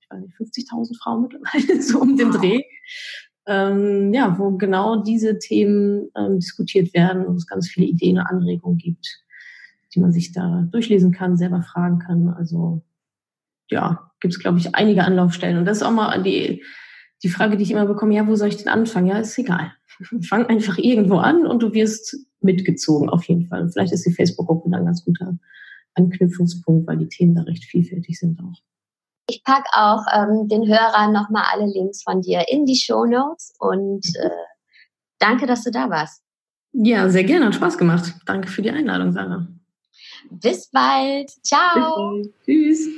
ich 0.00 0.10
weiß 0.10 0.22
nicht, 0.22 0.34
50.000 0.70 0.98
Frauen 0.98 1.22
mittlerweile, 1.22 1.82
so 1.82 2.00
um 2.00 2.16
den 2.16 2.30
Dreh 2.30 2.62
ähm, 3.46 4.12
ja, 4.14 4.38
wo 4.38 4.56
genau 4.56 5.02
diese 5.02 5.38
Themen 5.38 6.10
ähm, 6.16 6.38
diskutiert 6.38 6.94
werden 6.94 7.26
und 7.26 7.36
es 7.36 7.46
ganz 7.46 7.68
viele 7.68 7.86
Ideen 7.86 8.18
und 8.18 8.26
Anregungen 8.26 8.78
gibt, 8.78 9.22
die 9.94 10.00
man 10.00 10.12
sich 10.12 10.32
da 10.32 10.68
durchlesen 10.70 11.12
kann, 11.12 11.36
selber 11.36 11.62
fragen 11.62 11.98
kann. 11.98 12.28
Also 12.28 12.82
ja, 13.68 14.10
gibt 14.20 14.34
es, 14.34 14.40
glaube 14.40 14.58
ich, 14.58 14.74
einige 14.74 15.04
Anlaufstellen. 15.04 15.58
Und 15.58 15.64
das 15.64 15.78
ist 15.78 15.82
auch 15.82 15.92
mal 15.92 16.22
die, 16.22 16.62
die 17.22 17.28
Frage, 17.28 17.56
die 17.56 17.64
ich 17.64 17.70
immer 17.70 17.86
bekomme, 17.86 18.14
ja, 18.14 18.26
wo 18.26 18.36
soll 18.36 18.48
ich 18.48 18.58
denn 18.58 18.68
anfangen? 18.68 19.06
Ja, 19.06 19.18
ist 19.18 19.38
egal. 19.38 19.72
Fang 20.22 20.46
einfach 20.46 20.78
irgendwo 20.78 21.16
an 21.16 21.46
und 21.46 21.62
du 21.62 21.72
wirst 21.72 22.16
mitgezogen, 22.40 23.08
auf 23.08 23.24
jeden 23.24 23.46
Fall. 23.46 23.62
Und 23.62 23.72
vielleicht 23.72 23.92
ist 23.92 24.06
die 24.06 24.12
Facebook-Gruppe 24.12 24.70
dann 24.70 24.80
ein 24.80 24.86
ganz 24.86 25.04
guter 25.04 25.38
Anknüpfungspunkt, 25.94 26.86
weil 26.86 26.98
die 26.98 27.08
Themen 27.08 27.34
da 27.34 27.42
recht 27.42 27.64
vielfältig 27.64 28.18
sind 28.18 28.40
auch. 28.40 28.62
Ich 29.28 29.44
packe 29.44 29.68
auch 29.72 30.04
ähm, 30.12 30.48
den 30.48 30.66
Hörern 30.66 31.12
nochmal 31.12 31.44
alle 31.52 31.66
Links 31.66 32.02
von 32.02 32.20
dir 32.20 32.44
in 32.48 32.66
die 32.66 32.76
Show 32.76 33.04
Notes 33.04 33.54
und 33.58 34.04
äh, 34.16 34.30
danke, 35.18 35.46
dass 35.46 35.64
du 35.64 35.70
da 35.70 35.88
warst. 35.88 36.22
Ja, 36.72 37.08
sehr 37.08 37.24
gerne. 37.24 37.46
Hat 37.46 37.54
Spaß 37.54 37.78
gemacht. 37.78 38.14
Danke 38.26 38.48
für 38.48 38.62
die 38.62 38.70
Einladung, 38.70 39.12
Sarah. 39.12 39.46
Bis 40.30 40.68
bald. 40.70 41.30
Ciao. 41.44 42.18
Bis 42.18 42.28
bald. 42.28 42.44
Tschüss. 42.44 42.88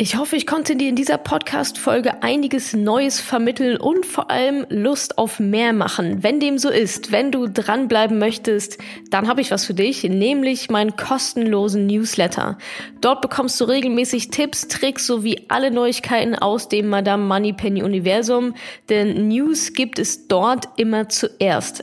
Ich 0.00 0.16
hoffe, 0.16 0.36
ich 0.36 0.46
konnte 0.46 0.76
dir 0.76 0.90
in 0.90 0.94
dieser 0.94 1.18
Podcast-Folge 1.18 2.22
einiges 2.22 2.72
Neues 2.72 3.20
vermitteln 3.20 3.76
und 3.78 4.06
vor 4.06 4.30
allem 4.30 4.64
Lust 4.68 5.18
auf 5.18 5.40
mehr 5.40 5.72
machen. 5.72 6.22
Wenn 6.22 6.38
dem 6.38 6.56
so 6.56 6.68
ist, 6.70 7.10
wenn 7.10 7.32
du 7.32 7.48
dranbleiben 7.48 8.16
möchtest, 8.16 8.78
dann 9.10 9.26
habe 9.26 9.40
ich 9.40 9.50
was 9.50 9.64
für 9.64 9.74
dich, 9.74 10.04
nämlich 10.04 10.70
meinen 10.70 10.94
kostenlosen 10.94 11.88
Newsletter. 11.88 12.58
Dort 13.00 13.22
bekommst 13.22 13.60
du 13.60 13.64
regelmäßig 13.64 14.28
Tipps, 14.28 14.68
Tricks 14.68 15.04
sowie 15.04 15.46
alle 15.48 15.72
Neuigkeiten 15.72 16.36
aus 16.36 16.68
dem 16.68 16.88
Madame 16.88 17.24
Moneypenny 17.24 17.82
Universum, 17.82 18.54
denn 18.88 19.26
News 19.26 19.72
gibt 19.72 19.98
es 19.98 20.28
dort 20.28 20.68
immer 20.76 21.08
zuerst. 21.08 21.82